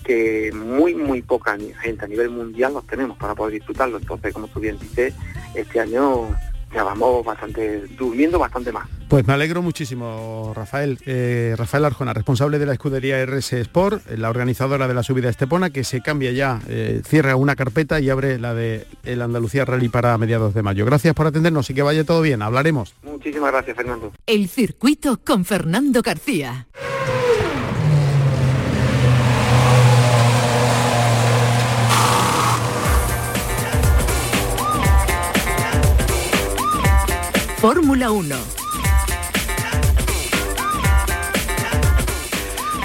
que 0.04 0.52
muy, 0.54 0.94
muy 0.94 1.22
poca 1.22 1.58
gente 1.82 2.06
a 2.06 2.08
nivel 2.08 2.30
mundial 2.30 2.74
los 2.74 2.86
tenemos 2.86 3.18
para 3.18 3.36
poder 3.36 3.54
disfrutarlo. 3.56 3.98
Entonces, 3.98 4.34
como 4.34 4.48
tú 4.48 4.60
bien 4.60 4.78
dices, 4.80 5.13
este 5.56 5.80
año 5.80 6.36
ya 6.76 6.84
vamos 6.84 7.24
bastante, 7.26 7.88
durmiendo 7.98 8.38
bastante 8.38 8.72
más. 8.72 8.88
Pues 9.08 9.26
me 9.26 9.34
alegro 9.34 9.62
muchísimo, 9.62 10.52
Rafael. 10.54 11.00
Eh, 11.06 11.56
Rafael 11.58 11.86
Arjona, 11.86 12.14
responsable 12.14 12.60
de 12.60 12.66
la 12.66 12.74
escudería 12.74 13.24
RS 13.26 13.54
Sport, 13.54 14.12
eh, 14.12 14.18
la 14.18 14.30
organizadora 14.30 14.88
de 14.88 14.94
la 14.94 15.02
subida 15.02 15.28
a 15.28 15.32
Estepona, 15.32 15.70
que 15.70 15.86
se 15.86 16.02
cambia 16.02 16.32
ya, 16.32 16.60
eh, 16.68 17.02
cierra 17.06 17.38
una 17.38 17.56
carpeta 17.56 18.02
y 18.02 18.10
abre 18.10 18.38
la 18.40 18.54
de 18.54 18.86
el 19.04 19.22
Andalucía 19.22 19.64
Rally 19.64 19.88
para 19.88 20.18
mediados 20.18 20.54
de 20.54 20.64
mayo. 20.64 20.86
Gracias 20.86 21.14
por 21.14 21.28
atendernos 21.28 21.70
y 21.70 21.74
que 21.74 21.82
vaya 21.82 22.04
todo 22.04 22.22
bien. 22.22 22.42
Hablaremos. 22.42 22.94
Muchísimas 23.04 23.52
gracias, 23.52 23.78
Fernando. 23.78 24.12
El 24.26 24.50
circuito 24.50 25.18
con 25.24 25.46
Fernando 25.46 26.02
García. 26.02 26.68
Fórmula 37.67 38.12
1. 38.12 38.36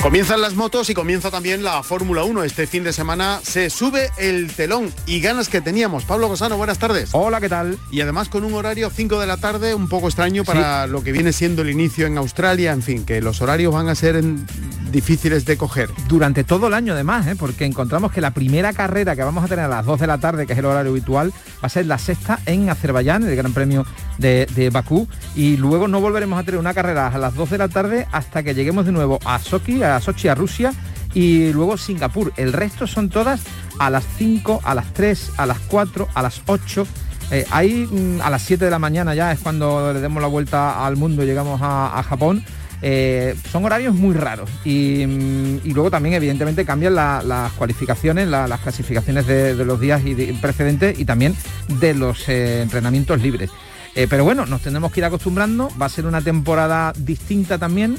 Comienzan 0.00 0.40
las 0.40 0.54
motos 0.54 0.88
y 0.88 0.94
comienza 0.94 1.30
también 1.30 1.62
la 1.62 1.82
Fórmula 1.82 2.24
1. 2.24 2.44
Este 2.44 2.66
fin 2.66 2.82
de 2.84 2.94
semana 2.94 3.40
se 3.42 3.68
sube 3.68 4.08
el 4.16 4.50
telón 4.50 4.90
y 5.04 5.20
ganas 5.20 5.50
que 5.50 5.60
teníamos. 5.60 6.06
Pablo 6.06 6.28
Gosano, 6.28 6.56
buenas 6.56 6.78
tardes. 6.78 7.10
Hola, 7.12 7.42
¿qué 7.42 7.50
tal? 7.50 7.78
Y 7.90 8.00
además 8.00 8.30
con 8.30 8.42
un 8.42 8.54
horario 8.54 8.88
5 8.88 9.20
de 9.20 9.26
la 9.26 9.36
tarde 9.36 9.74
un 9.74 9.86
poco 9.86 10.06
extraño 10.08 10.44
para 10.44 10.86
lo 10.86 11.04
que 11.04 11.12
viene 11.12 11.34
siendo 11.34 11.60
el 11.60 11.68
inicio 11.68 12.06
en 12.06 12.16
Australia. 12.16 12.72
En 12.72 12.80
fin, 12.82 13.04
que 13.04 13.20
los 13.20 13.42
horarios 13.42 13.74
van 13.74 13.90
a 13.90 13.94
ser 13.94 14.16
en- 14.16 14.46
difíciles 14.90 15.44
de 15.44 15.57
coger. 15.57 15.90
Durante 16.09 16.44
todo 16.44 16.66
el 16.68 16.74
año 16.74 16.92
además, 16.92 17.26
¿eh? 17.26 17.37
porque 17.37 17.64
encontramos 17.64 18.12
que 18.12 18.20
la 18.20 18.33
primera 18.33 18.72
carrera 18.72 19.16
que 19.16 19.22
vamos 19.22 19.44
a 19.44 19.48
tener 19.48 19.64
a 19.64 19.68
las 19.68 19.87
2 19.87 20.00
de 20.00 20.07
la 20.07 20.18
tarde, 20.18 20.46
que 20.46 20.53
es 20.53 20.59
el 20.59 20.64
horario 20.64 20.90
habitual, 20.90 21.33
va 21.33 21.66
a 21.66 21.68
ser 21.68 21.87
la 21.87 21.98
sexta 21.98 22.38
en 22.46 22.68
Azerbaiyán, 22.70 23.24
el 23.24 23.37
Gran 23.37 23.53
Premio 23.53 23.87
de, 24.18 24.46
de 24.55 24.70
Bakú, 24.70 25.09
y 25.35 25.57
luego 25.57 25.88
no 25.88 26.00
volveremos 26.00 26.38
a 26.38 26.42
tener 26.42 26.61
una 26.61 26.74
carrera 26.74 27.09
a 27.09 27.18
las 27.18 27.35
2 27.35 27.50
de 27.50 27.59
la 27.59 27.68
tarde 27.68 28.07
hasta 28.12 28.42
que 28.42 28.55
lleguemos 28.55 28.87
de 28.87 28.92
nuevo 28.92 29.18
a 29.24 29.38
Sochi, 29.38 29.83
a 29.83 30.00
Sochi, 30.00 30.29
a 30.29 30.35
Rusia, 30.35 30.72
y 31.14 31.53
luego 31.53 31.76
Singapur. 31.76 32.33
El 32.37 32.53
resto 32.53 32.87
son 32.87 33.09
todas 33.09 33.42
a 33.79 33.90
las 33.90 34.05
5, 34.18 34.61
a 34.64 34.74
las 34.74 34.92
3, 34.92 35.33
a 35.37 35.46
las 35.46 35.59
4, 35.59 36.09
a 36.14 36.22
las 36.22 36.42
8. 36.46 36.87
Eh, 37.33 37.46
ahí 37.50 37.88
mm, 37.90 38.20
a 38.22 38.31
las 38.31 38.42
7 38.42 38.64
de 38.64 38.70
la 38.70 38.79
mañana 38.79 39.14
ya 39.14 39.33
es 39.33 39.38
cuando 39.38 39.92
le 39.92 40.00
demos 40.00 40.20
la 40.20 40.29
vuelta 40.29 40.85
al 40.85 40.96
mundo, 40.96 41.24
llegamos 41.24 41.61
a, 41.62 41.98
a 41.98 42.03
Japón. 42.03 42.44
Eh, 42.82 43.34
son 43.50 43.64
horarios 43.64 43.94
muy 43.94 44.14
raros 44.14 44.48
y, 44.64 45.04
mm, 45.06 45.72
luego 45.72 45.90
también 45.90 46.14
evidentemente 46.14 46.64
cambian 46.64 46.94
la- 46.94 47.22
las 47.22 47.52
cualificaciones, 47.52 48.26
la- 48.28 48.48
las 48.48 48.60
clasificaciones 48.60 49.26
de, 49.26 49.54
los 49.64 49.78
días 49.80 50.00
precedentes 50.40 50.98
y 50.98 51.04
también 51.04 51.34
de 51.80 51.94
los 51.94 52.28
eh, 52.28 52.62
entrenamientos 52.62 53.20
libres. 53.20 53.50
Eh, 53.96 54.06
pero 54.08 54.22
bueno, 54.24 54.46
nos 54.46 54.62
tendremos 54.62 54.92
que 54.92 55.00
ir 55.00 55.04
acostumbrando, 55.04 55.68
va 55.80 55.86
a 55.86 55.88
ser 55.88 56.06
una 56.06 56.20
temporada 56.22 56.92
distinta 56.96 57.58
también, 57.58 57.96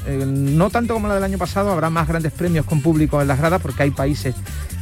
no 0.58 0.70
tanto 0.70 0.94
como 0.94 1.10
la 1.10 1.16
del 1.16 1.24
año 1.26 1.38
pasado, 1.38 1.70
habrá 1.72 1.90
más 1.90 2.08
grandes 2.08 2.32
premios 2.32 2.66
con 2.66 2.82
público 2.82 3.22
en 3.22 3.28
las 3.28 3.38
gradas 3.38 3.62
porque 3.62 3.84
hay 3.84 3.92
países 3.92 4.34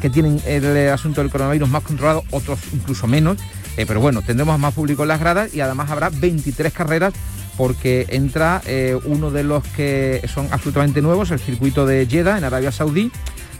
que 0.02 0.10
tienen 0.12 0.40
el 0.46 0.90
asunto 0.90 1.22
del 1.22 1.32
coronavirus 1.32 1.68
más 1.68 1.82
controlado, 1.84 2.24
otros 2.30 2.60
incluso 2.74 3.08
menos, 3.08 3.38
pero 3.76 4.00
bueno, 4.00 4.22
tendremos 4.22 4.60
más 4.60 4.74
público 4.74 5.02
en 5.02 5.08
las 5.10 5.20
gradas 5.20 5.54
y 5.54 5.62
además 5.62 5.90
habrá 5.90 6.10
23 6.10 6.72
carreras 6.74 7.14
porque 7.60 8.06
entra 8.08 8.62
eh, 8.68 8.98
uno 9.04 9.32
de 9.32 9.44
los 9.44 9.66
que 9.68 10.22
son 10.34 10.48
absolutamente 10.50 11.02
nuevos, 11.02 11.30
el 11.32 11.40
circuito 11.40 11.86
de 11.86 12.08
Jeddah 12.10 12.38
en 12.38 12.46
Arabia 12.46 12.72
Saudí. 12.72 13.12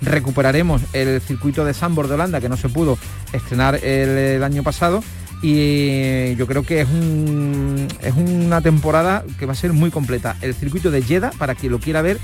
Recuperaremos 0.02 0.82
el 0.94 1.20
circuito 1.20 1.66
de 1.66 1.74
Sambor 1.74 2.08
de 2.08 2.14
Holanda 2.14 2.40
que 2.40 2.48
no 2.48 2.56
se 2.56 2.70
pudo 2.70 2.98
estrenar 3.34 3.76
el, 3.84 4.42
año 4.42 4.64
pasado 4.64 5.04
y 5.42 6.34
yo 6.38 6.48
creo 6.48 6.64
que 6.64 6.80
es, 6.80 6.88
es 8.02 8.14
una 8.16 8.62
temporada 8.62 9.26
que 9.38 9.46
va 9.46 9.52
a 9.52 9.56
ser 9.56 9.74
muy 9.74 9.92
completa. 9.92 10.38
El 10.40 10.54
circuito 10.54 10.92
de 10.92 11.02
Jeddah, 11.02 11.32
para 11.32 11.54
quien 11.56 11.74
lo 11.74 11.80
quiera 11.80 12.02
ver, 12.02 12.20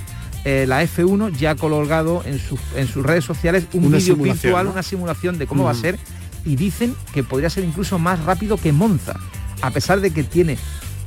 eh, 0.46 0.64
la 0.70 0.82
F1 0.82 1.36
ya 1.36 1.52
ha 1.52 1.56
colgado 1.56 2.24
en, 2.26 2.40
en 2.78 2.88
sus 2.88 3.06
redes 3.06 3.26
sociales 3.26 3.66
un 3.74 3.92
vídeo 3.92 4.16
virtual, 4.16 4.68
una 4.68 4.82
simulación 4.82 5.38
de 5.38 5.46
cómo 5.46 5.66
va 5.66 5.72
a 5.72 5.76
ser 5.76 6.00
y 6.46 6.56
dicen 6.56 6.96
que 7.14 7.24
podría 7.24 7.50
ser 7.50 7.66
incluso 7.66 8.00
más 8.00 8.24
rápido 8.24 8.56
que 8.56 8.72
Monza, 8.72 9.20
a 9.62 9.72
pesar 9.72 10.00
de 10.00 10.12
que 10.12 10.24
tiene 10.24 10.58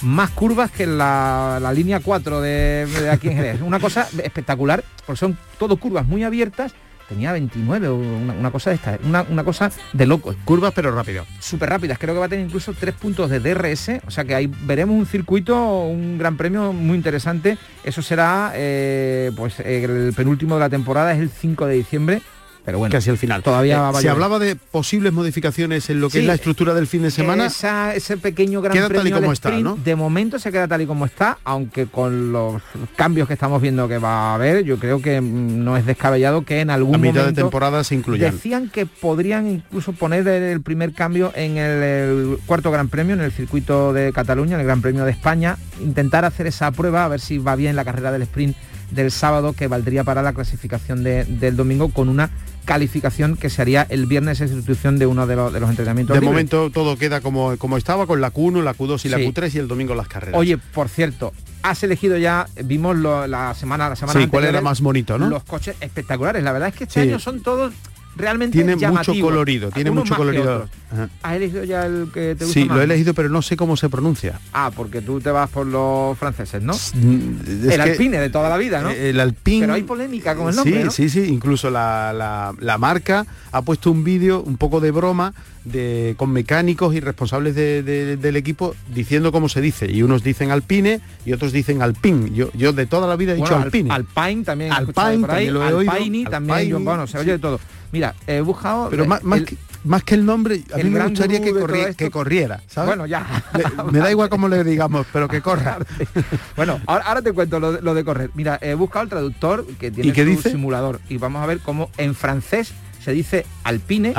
más 0.02 0.30
curvas 0.30 0.70
que 0.70 0.86
la, 0.86 1.58
la 1.60 1.72
línea 1.72 2.00
4 2.00 2.40
de, 2.40 3.08
aquí 3.10 3.28
en 3.28 3.36
Jerez. 3.36 3.60
Una 3.62 3.80
cosa 3.80 4.08
espectacular, 4.22 4.84
porque 5.06 5.18
son 5.18 5.38
todo 5.58 5.76
curvas 5.76 6.06
muy 6.06 6.24
abiertas 6.24 6.74
tenía 7.08 7.32
29 7.32 7.88
o 7.88 7.96
una, 7.96 8.50
cosa 8.50 8.70
de 8.70 8.76
esta, 8.76 8.98
una, 9.02 9.22
una, 9.22 9.42
cosa 9.42 9.70
de 9.92 10.06
locos. 10.06 10.36
Curvas 10.44 10.72
pero 10.74 10.94
rápido. 10.94 11.24
Súper 11.40 11.70
rápidas, 11.70 11.98
creo 11.98 12.14
que 12.14 12.20
va 12.20 12.26
a 12.26 12.28
tener 12.28 12.44
incluso 12.44 12.74
tres 12.74 12.94
puntos 12.94 13.30
de 13.30 13.40
DRS, 13.40 14.02
o 14.06 14.10
sea 14.10 14.24
que 14.24 14.34
ahí 14.34 14.46
veremos 14.46 14.96
un 14.96 15.06
circuito, 15.06 15.84
un 15.84 16.18
gran 16.18 16.36
premio 16.36 16.72
muy 16.72 16.96
interesante. 16.96 17.56
Eso 17.82 18.02
será 18.02 18.52
eh, 18.54 19.32
pues 19.36 19.58
el 19.60 20.12
penúltimo 20.14 20.56
de 20.56 20.60
la 20.60 20.68
temporada, 20.68 21.14
es 21.14 21.20
el 21.20 21.30
5 21.30 21.66
de 21.66 21.74
diciembre 21.74 22.22
pero 22.68 22.80
bueno, 22.80 22.92
casi 22.92 23.08
al 23.08 23.16
final. 23.16 23.42
Todavía 23.42 23.90
eh, 23.94 24.00
se 24.02 24.10
hablaba 24.10 24.38
de 24.38 24.54
posibles 24.54 25.10
modificaciones 25.10 25.88
en 25.88 26.02
lo 26.02 26.10
que 26.10 26.18
es 26.18 26.26
la 26.26 26.34
estructura 26.34 26.74
del 26.74 26.86
fin 26.86 27.00
de 27.00 27.10
semana. 27.10 27.46
ese 27.46 28.18
pequeño 28.18 28.60
gran 28.60 28.76
queda 28.76 28.90
tal 28.90 29.08
y 29.08 29.10
como 29.10 29.32
está, 29.32 29.50
¿no? 29.52 29.76
De 29.82 29.96
momento 29.96 30.38
se 30.38 30.52
queda 30.52 30.68
tal 30.68 30.82
y 30.82 30.86
como 30.86 31.06
está, 31.06 31.38
aunque 31.44 31.86
con 31.86 32.30
los 32.30 32.60
cambios 32.94 33.26
que 33.26 33.32
estamos 33.32 33.62
viendo 33.62 33.88
que 33.88 33.96
va 33.96 34.32
a 34.32 34.34
haber, 34.34 34.64
yo 34.64 34.78
creo 34.78 35.00
que 35.00 35.18
mm, 35.18 35.64
no 35.64 35.78
es 35.78 35.86
descabellado 35.86 36.42
que 36.42 36.60
en 36.60 36.68
algún 36.68 36.96
a 36.96 36.98
mitad 36.98 37.24
de 37.24 37.32
temporada 37.32 37.82
se 37.84 37.94
incluyan. 37.94 38.32
Decían 38.32 38.68
que 38.68 38.84
podrían 38.84 39.48
incluso 39.48 39.94
poner 39.94 40.28
el 40.28 40.60
primer 40.60 40.92
cambio 40.92 41.32
en 41.34 41.56
el, 41.56 42.38
cuarto 42.44 42.70
Gran 42.70 42.90
Premio, 42.90 43.14
en 43.14 43.22
el 43.22 43.32
circuito 43.32 43.94
de 43.94 44.12
Cataluña, 44.12 44.56
en 44.56 44.60
el 44.60 44.66
Gran 44.66 44.82
Premio 44.82 45.06
de 45.06 45.12
España, 45.12 45.56
intentar 45.80 46.26
hacer 46.26 46.46
esa 46.46 46.70
prueba 46.72 47.06
a 47.06 47.08
ver 47.08 47.20
si 47.20 47.38
va 47.38 47.56
bien 47.56 47.76
la 47.76 47.86
carrera 47.86 48.12
del 48.12 48.20
sprint 48.20 48.54
del 48.90 49.10
sábado 49.10 49.52
que 49.52 49.68
valdría 49.68 50.04
para 50.04 50.22
la 50.22 50.32
clasificación 50.32 51.02
del 51.02 51.56
domingo 51.56 51.88
con 51.90 52.08
una 52.08 52.30
calificación 52.68 53.36
que 53.36 53.48
se 53.48 53.62
haría 53.62 53.86
el 53.88 54.04
viernes 54.04 54.42
en 54.42 54.48
sustitución 54.48 54.98
de 54.98 55.06
uno 55.06 55.26
de, 55.26 55.36
los, 55.36 55.50
de 55.50 55.58
los 55.58 55.70
entrenamientos. 55.70 56.14
De 56.14 56.20
momento 56.20 56.70
todo 56.70 56.98
queda 56.98 57.22
como, 57.22 57.56
como 57.56 57.78
estaba 57.78 58.06
con 58.06 58.20
la 58.20 58.30
Q1, 58.30 58.62
la 58.62 58.76
Q2 58.76 59.06
y 59.06 59.08
la 59.08 59.18
Q3 59.18 59.54
y 59.54 59.58
el 59.58 59.68
domingo 59.68 59.94
las 59.94 60.06
carreras. 60.06 60.38
Oye, 60.38 60.58
por 60.58 60.90
cierto, 60.90 61.32
has 61.62 61.82
elegido 61.82 62.18
ya, 62.18 62.46
vimos 62.64 62.94
la 62.98 63.54
semana, 63.54 63.88
la 63.88 63.96
semana 63.96 64.20
sí, 64.20 64.26
cuál 64.26 64.44
era 64.44 64.60
más 64.60 64.82
bonito, 64.82 65.16
¿no? 65.16 65.30
Los 65.30 65.44
coches 65.44 65.76
espectaculares. 65.80 66.44
La 66.44 66.52
verdad 66.52 66.68
es 66.68 66.74
que 66.74 66.84
este 66.84 67.00
año 67.00 67.18
son 67.18 67.40
todos 67.40 67.72
realmente 68.18 68.56
tiene 68.58 68.76
mucho 68.76 69.14
colorido, 69.20 69.70
tiene 69.70 69.90
mucho 69.90 70.14
colorido. 70.14 70.68
¿Has 71.22 71.36
elegido 71.36 71.64
ya 71.64 71.86
el 71.86 72.08
que 72.12 72.34
te 72.34 72.44
gusta 72.44 72.60
Sí, 72.60 72.66
lo 72.66 72.80
he 72.80 72.84
elegido, 72.84 73.14
pero 73.14 73.28
no 73.28 73.42
sé 73.42 73.56
cómo 73.56 73.76
se 73.76 73.88
pronuncia. 73.88 74.40
Ah, 74.52 74.70
porque 74.74 75.00
tú 75.00 75.20
te 75.20 75.30
vas 75.30 75.48
por 75.50 75.66
los 75.66 76.18
franceses, 76.18 76.62
¿no? 76.62 76.74
el 76.94 77.80
alpine 77.80 78.18
de 78.18 78.30
toda 78.30 78.48
la 78.48 78.56
vida, 78.56 78.82
¿no? 78.82 78.90
El 78.90 79.20
alpine. 79.20 79.60
Pero 79.60 79.74
hay 79.74 79.82
polémica 79.82 80.34
con 80.34 80.48
el 80.48 80.56
nombre. 80.56 80.90
Sí, 80.90 81.08
sí, 81.08 81.24
sí. 81.24 81.32
Incluso 81.32 81.70
la, 81.70 82.54
la 82.58 82.78
marca 82.78 83.26
ha 83.52 83.62
puesto 83.62 83.90
un 83.90 84.04
vídeo 84.04 84.42
un 84.42 84.56
poco 84.56 84.80
de 84.80 84.90
broma 84.90 85.32
con 86.16 86.30
mecánicos 86.30 86.94
y 86.94 87.00
responsables 87.00 87.54
del 87.54 88.36
equipo 88.36 88.74
diciendo 88.94 89.32
cómo 89.32 89.48
se 89.48 89.60
dice. 89.60 89.90
Y 89.90 90.02
unos 90.02 90.22
dicen 90.22 90.50
alpine 90.50 91.00
y 91.24 91.32
otros 91.32 91.52
dicen 91.52 91.82
alpin. 91.82 92.34
Yo, 92.34 92.50
yo 92.54 92.72
de 92.72 92.86
toda 92.86 93.06
la 93.06 93.16
vida 93.16 93.32
he 93.32 93.36
dicho 93.36 93.56
alpine. 93.56 93.90
Alpine 93.92 94.44
también. 94.44 94.72
Alpine 94.72 95.26
también 95.26 95.54
lo 95.54 95.68
he 95.68 95.74
oído. 95.74 96.30
también. 96.30 96.84
bueno, 96.84 97.06
se 97.06 97.18
oye 97.18 97.32
de 97.32 97.38
todo. 97.38 97.60
Mira, 97.92 98.14
he 98.26 98.40
buscado... 98.40 98.88
Pero 98.90 99.06
más, 99.06 99.20
que, 99.42 99.56
más 99.84 100.04
que 100.04 100.14
el 100.14 100.26
nombre, 100.26 100.62
a 100.72 100.76
mí 100.78 100.90
me 100.90 101.02
gustaría 101.02 101.40
que, 101.40 101.52
que, 101.96 102.10
corriera, 102.10 102.60
¿sabes? 102.66 102.88
Bueno, 102.88 103.06
ya. 103.06 103.26
me 103.90 103.98
da 103.98 104.10
igual 104.10 104.28
cómo 104.28 104.48
le 104.48 104.64
digamos, 104.64 105.06
pero 105.12 105.28
que 105.28 105.40
corra. 105.40 105.78
bueno, 106.56 106.80
ahora, 106.86 107.22
te 107.22 107.32
cuento 107.32 107.58
lo 107.58 107.94
de, 107.94 108.04
correr. 108.04 108.30
Mira, 108.34 108.58
he 108.60 108.74
buscado 108.74 109.04
el 109.04 109.08
traductor 109.08 109.66
que 109.78 109.90
tiene 109.90 110.10
¿Y 110.10 110.36
su 110.36 110.50
simulador 110.50 111.00
y 111.08 111.16
vamos 111.16 111.42
a 111.42 111.46
ver 111.46 111.60
cómo 111.60 111.90
en 111.96 112.14
francés 112.14 112.72
se 113.02 113.12
dice 113.12 113.46
alpine, 113.64 114.14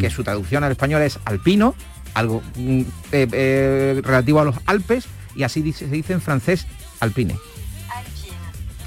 que 0.00 0.10
su 0.10 0.24
traducción 0.24 0.64
al 0.64 0.72
español 0.72 1.02
es 1.02 1.18
alpino, 1.24 1.74
algo 2.14 2.42
mm, 2.56 2.80
eh, 3.12 3.28
eh, 3.32 4.00
relativo 4.04 4.40
a 4.40 4.44
los 4.44 4.56
Alpes, 4.66 5.06
y 5.34 5.44
así 5.44 5.72
se 5.72 5.86
dice 5.86 6.12
en 6.12 6.20
francés 6.20 6.66
alpine. 7.00 7.36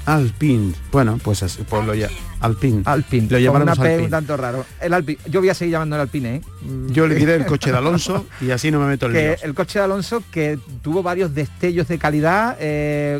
Alpine. 0.08 0.72
Bueno, 0.90 1.18
pues 1.22 1.42
así, 1.42 1.62
pues 1.68 1.84
lo 1.84 1.94
ya. 1.94 2.08
Alpine. 2.40 2.82
Alpine. 2.86 3.40
Lo 3.40 3.74
P 3.76 3.98
un 3.98 4.10
tanto 4.10 4.36
raro. 4.38 4.64
El 4.80 4.94
Alpine. 4.94 5.18
Yo 5.28 5.40
voy 5.40 5.50
a 5.50 5.54
seguir 5.54 5.72
llamando 5.72 5.96
el 5.96 6.02
Alpine. 6.02 6.36
¿eh? 6.36 6.40
Yo 6.88 7.06
le 7.06 7.14
diré 7.14 7.34
el 7.34 7.44
coche 7.44 7.70
de 7.70 7.76
Alonso 7.76 8.26
y 8.40 8.50
así 8.50 8.70
no 8.70 8.80
me 8.80 8.86
meto 8.86 9.06
el 9.06 9.12
que 9.12 9.36
El 9.42 9.54
coche 9.54 9.78
de 9.78 9.84
Alonso 9.84 10.22
que 10.30 10.58
tuvo 10.80 11.02
varios 11.02 11.34
destellos 11.34 11.88
de 11.88 11.98
calidad 11.98 12.56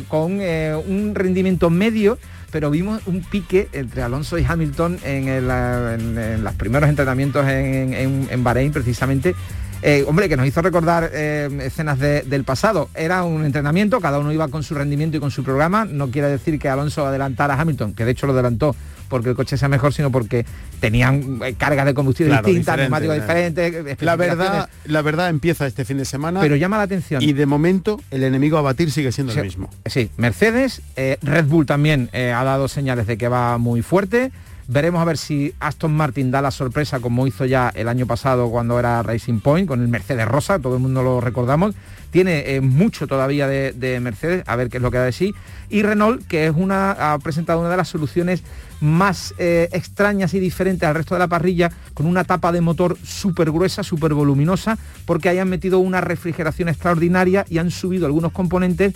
con 0.07 0.39
un 0.39 1.11
rendimiento 1.13 1.69
medio 1.69 2.17
pero 2.51 2.71
vimos 2.71 3.01
un 3.05 3.21
pique 3.21 3.69
entre 3.73 4.01
Alonso 4.01 4.37
y 4.37 4.45
Hamilton 4.47 4.99
en, 5.03 6.43
los 6.43 6.53
primeros 6.55 6.89
entrenamientos 6.89 7.47
en, 7.47 8.43
Bahrein 8.43 8.71
precisamente. 8.71 9.35
Eh, 9.81 10.03
hombre, 10.07 10.27
que 10.27 10.35
nos 10.35 10.45
hizo 10.45 10.61
recordar 10.61 11.09
eh, 11.13 11.49
escenas 11.63 11.99
del 11.99 12.43
pasado. 12.43 12.89
Era 12.93 13.23
un 13.23 13.45
entrenamiento, 13.45 14.01
cada 14.01 14.19
uno 14.19 14.31
iba 14.31 14.47
con 14.49 14.63
su 14.63 14.75
rendimiento 14.75 15.17
y 15.17 15.19
con 15.19 15.31
su 15.31 15.43
programa. 15.43 15.85
No 15.85 16.09
quiere 16.09 16.27
decir 16.27 16.59
que 16.59 16.69
Alonso 16.69 17.05
adelantara 17.05 17.53
a 17.55 17.61
Hamilton, 17.61 17.93
que 17.93 18.05
de 18.05 18.11
hecho 18.11 18.27
lo 18.27 18.33
adelantó 18.33 18.75
porque 19.09 19.29
el 19.29 19.35
coche 19.35 19.57
sea 19.57 19.67
mejor, 19.67 19.93
sino 19.93 20.11
porque 20.11 20.45
tenían 20.79 21.39
eh, 21.43 21.55
cargas 21.57 21.85
de 21.85 21.93
combustible 21.93 22.33
distintas, 22.37 22.77
neumáticos 22.77 23.15
diferentes. 23.15 24.01
La 24.01 24.15
verdad, 24.15 24.69
la 24.85 25.01
verdad 25.01 25.29
empieza 25.29 25.67
este 25.67 25.83
fin 25.83 25.97
de 25.97 26.05
semana. 26.05 26.39
Pero 26.39 26.55
llama 26.55 26.77
la 26.77 26.83
atención. 26.83 27.21
Y 27.21 27.33
de 27.33 27.45
momento 27.45 27.99
el 28.11 28.23
enemigo 28.23 28.57
a 28.57 28.61
batir 28.61 28.91
sigue 28.91 29.11
siendo 29.11 29.33
el 29.33 29.43
mismo. 29.43 29.69
Sí, 29.85 30.11
Mercedes, 30.17 30.81
eh, 30.95 31.17
Red 31.21 31.45
Bull 31.45 31.65
también 31.65 32.09
eh, 32.13 32.31
ha 32.31 32.43
dado 32.43 32.67
señales 32.67 33.07
de 33.07 33.17
que 33.17 33.27
va 33.27 33.57
muy 33.57 33.81
fuerte. 33.81 34.31
Veremos 34.71 35.01
a 35.01 35.05
ver 35.05 35.17
si 35.17 35.51
Aston 35.59 35.91
Martin 35.91 36.29
da 36.29 36.43
la 36.43 36.51
sorpresa 36.51 36.99
como 36.99 37.25
hizo 37.25 37.43
ya 37.43 37.71
el 37.73 37.87
año 37.87 38.05
pasado 38.05 38.51
cuando 38.51 38.77
era 38.77 39.01
Racing 39.01 39.39
Point 39.39 39.67
con 39.67 39.81
el 39.81 39.87
Mercedes 39.87 40.27
Rosa, 40.27 40.59
todo 40.59 40.75
el 40.75 40.79
mundo 40.79 41.01
lo 41.01 41.19
recordamos. 41.19 41.73
Tiene 42.11 42.61
mucho 42.61 43.07
todavía 43.07 43.47
de, 43.47 43.71
de, 43.71 43.99
Mercedes, 43.99 44.43
a 44.45 44.55
ver 44.55 44.69
qué 44.69 44.77
es 44.77 44.83
lo 44.83 44.91
que 44.91 44.99
da 44.99 45.05
de 45.05 45.11
sí. 45.11 45.33
Y 45.71 45.81
Renault, 45.81 46.23
que 46.27 46.45
es 46.45 46.53
una, 46.55 46.91
ha 46.91 47.17
presentado 47.17 47.61
una 47.61 47.69
de 47.71 47.77
las 47.77 47.87
soluciones 47.87 48.43
más 48.79 49.33
eh, 49.39 49.69
extrañas 49.71 50.35
y 50.35 50.39
diferentes 50.39 50.87
al 50.87 50.93
resto 50.93 51.15
de 51.15 51.19
la 51.19 51.27
parrilla, 51.27 51.71
con 51.95 52.05
una 52.05 52.23
tapa 52.23 52.51
de 52.51 52.61
motor 52.61 52.95
súper 53.03 53.49
gruesa, 53.49 53.81
súper 53.81 54.13
voluminosa, 54.13 54.77
porque 55.05 55.29
hayan 55.29 55.49
metido 55.49 55.79
una 55.79 55.99
refrigeración 55.99 56.69
extraordinaria 56.69 57.43
y 57.49 57.57
han 57.57 57.71
subido 57.71 58.05
algunos 58.05 58.31
componentes 58.33 58.93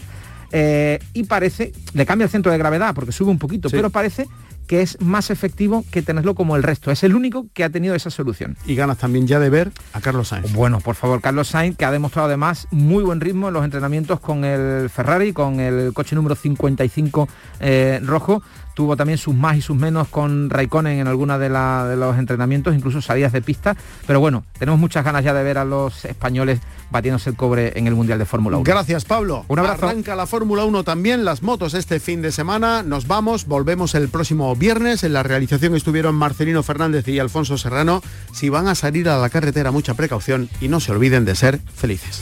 eh, 0.55 0.99
y 1.13 1.23
parece, 1.23 1.73
le 1.95 2.05
cambia 2.05 2.25
el 2.25 2.29
centro 2.29 2.51
de 2.51 2.59
gravedad 2.59 2.93
porque 2.93 3.11
sube 3.11 3.31
un 3.31 3.39
poquito, 3.39 3.71
pero 3.71 3.89
parece 3.89 4.27
que 4.67 4.81
es 4.81 4.99
más 5.01 5.29
efectivo 5.29 5.83
que 5.91 6.01
tenerlo 6.01 6.35
como 6.35 6.55
el 6.55 6.63
resto. 6.63 6.91
Es 6.91 7.03
el 7.03 7.15
único 7.15 7.47
que 7.53 7.63
ha 7.63 7.69
tenido 7.69 7.95
esa 7.95 8.09
solución. 8.09 8.57
Y 8.65 8.75
ganas 8.75 8.97
también 8.97 9.27
ya 9.27 9.39
de 9.39 9.49
ver 9.49 9.71
a 9.93 10.01
Carlos 10.01 10.29
Sainz. 10.29 10.53
Bueno, 10.53 10.79
por 10.79 10.95
favor, 10.95 11.21
Carlos 11.21 11.49
Sainz, 11.49 11.77
que 11.77 11.85
ha 11.85 11.91
demostrado 11.91 12.27
además 12.27 12.67
muy 12.71 13.03
buen 13.03 13.21
ritmo 13.21 13.47
en 13.47 13.53
los 13.53 13.63
entrenamientos 13.63 14.19
con 14.19 14.45
el 14.45 14.89
Ferrari, 14.89 15.33
con 15.33 15.59
el 15.59 15.93
coche 15.93 16.15
número 16.15 16.35
55 16.35 17.27
eh, 17.59 17.99
rojo 18.03 18.43
tuvo 18.73 18.97
también 18.97 19.17
sus 19.17 19.33
más 19.35 19.57
y 19.57 19.61
sus 19.61 19.75
menos 19.75 20.07
con 20.07 20.49
Raikkonen 20.49 20.99
en 20.99 21.07
alguna 21.07 21.37
de, 21.37 21.49
los 21.49 22.17
entrenamientos, 22.17 22.75
incluso 22.75 23.01
salidas 23.01 23.31
de 23.31 23.41
pista. 23.41 23.75
Pero 24.07 24.19
bueno, 24.19 24.43
tenemos 24.57 24.79
muchas 24.79 25.03
ganas 25.03 25.23
ya 25.23 25.33
de 25.33 25.43
ver 25.43 25.57
a 25.57 25.65
los 25.65 26.05
españoles 26.05 26.59
batiéndose 26.91 27.31
el 27.31 27.35
cobre 27.35 27.73
en 27.75 27.87
el 27.87 27.95
Mundial 27.95 28.19
de 28.19 28.25
Fórmula 28.25 28.57
1. 28.57 28.63
Gracias, 28.63 29.05
Pablo. 29.05 29.45
Un 29.47 29.59
abrazo. 29.59 29.87
Arranca 29.87 30.15
la 30.15 30.27
Fórmula 30.27 30.65
1 30.65 30.83
también, 30.83 31.25
las 31.25 31.41
motos 31.41 31.73
este 31.73 31.99
fin 31.99 32.21
de 32.21 32.31
semana. 32.31 32.83
Nos 32.83 33.07
vamos, 33.07 33.45
volvemos 33.47 33.95
el 33.95 34.09
próximo 34.09 34.55
viernes. 34.55 35.03
En 35.03 35.13
la 35.13 35.23
realización 35.23 35.75
estuvieron 35.75 36.15
Marcelino 36.15 36.63
Fernández 36.63 37.07
y 37.07 37.19
Alfonso 37.19 37.57
Serrano. 37.57 38.01
Si 38.31 38.49
van 38.49 38.67
a 38.67 38.75
salir 38.75 39.09
a 39.09 39.17
la 39.17 39.29
carretera, 39.29 39.71
mucha 39.71 39.93
precaución 39.95 40.49
y 40.61 40.67
no 40.67 40.79
se 40.79 40.91
olviden 40.91 41.25
de 41.25 41.35
ser 41.35 41.59
felices. 41.75 42.21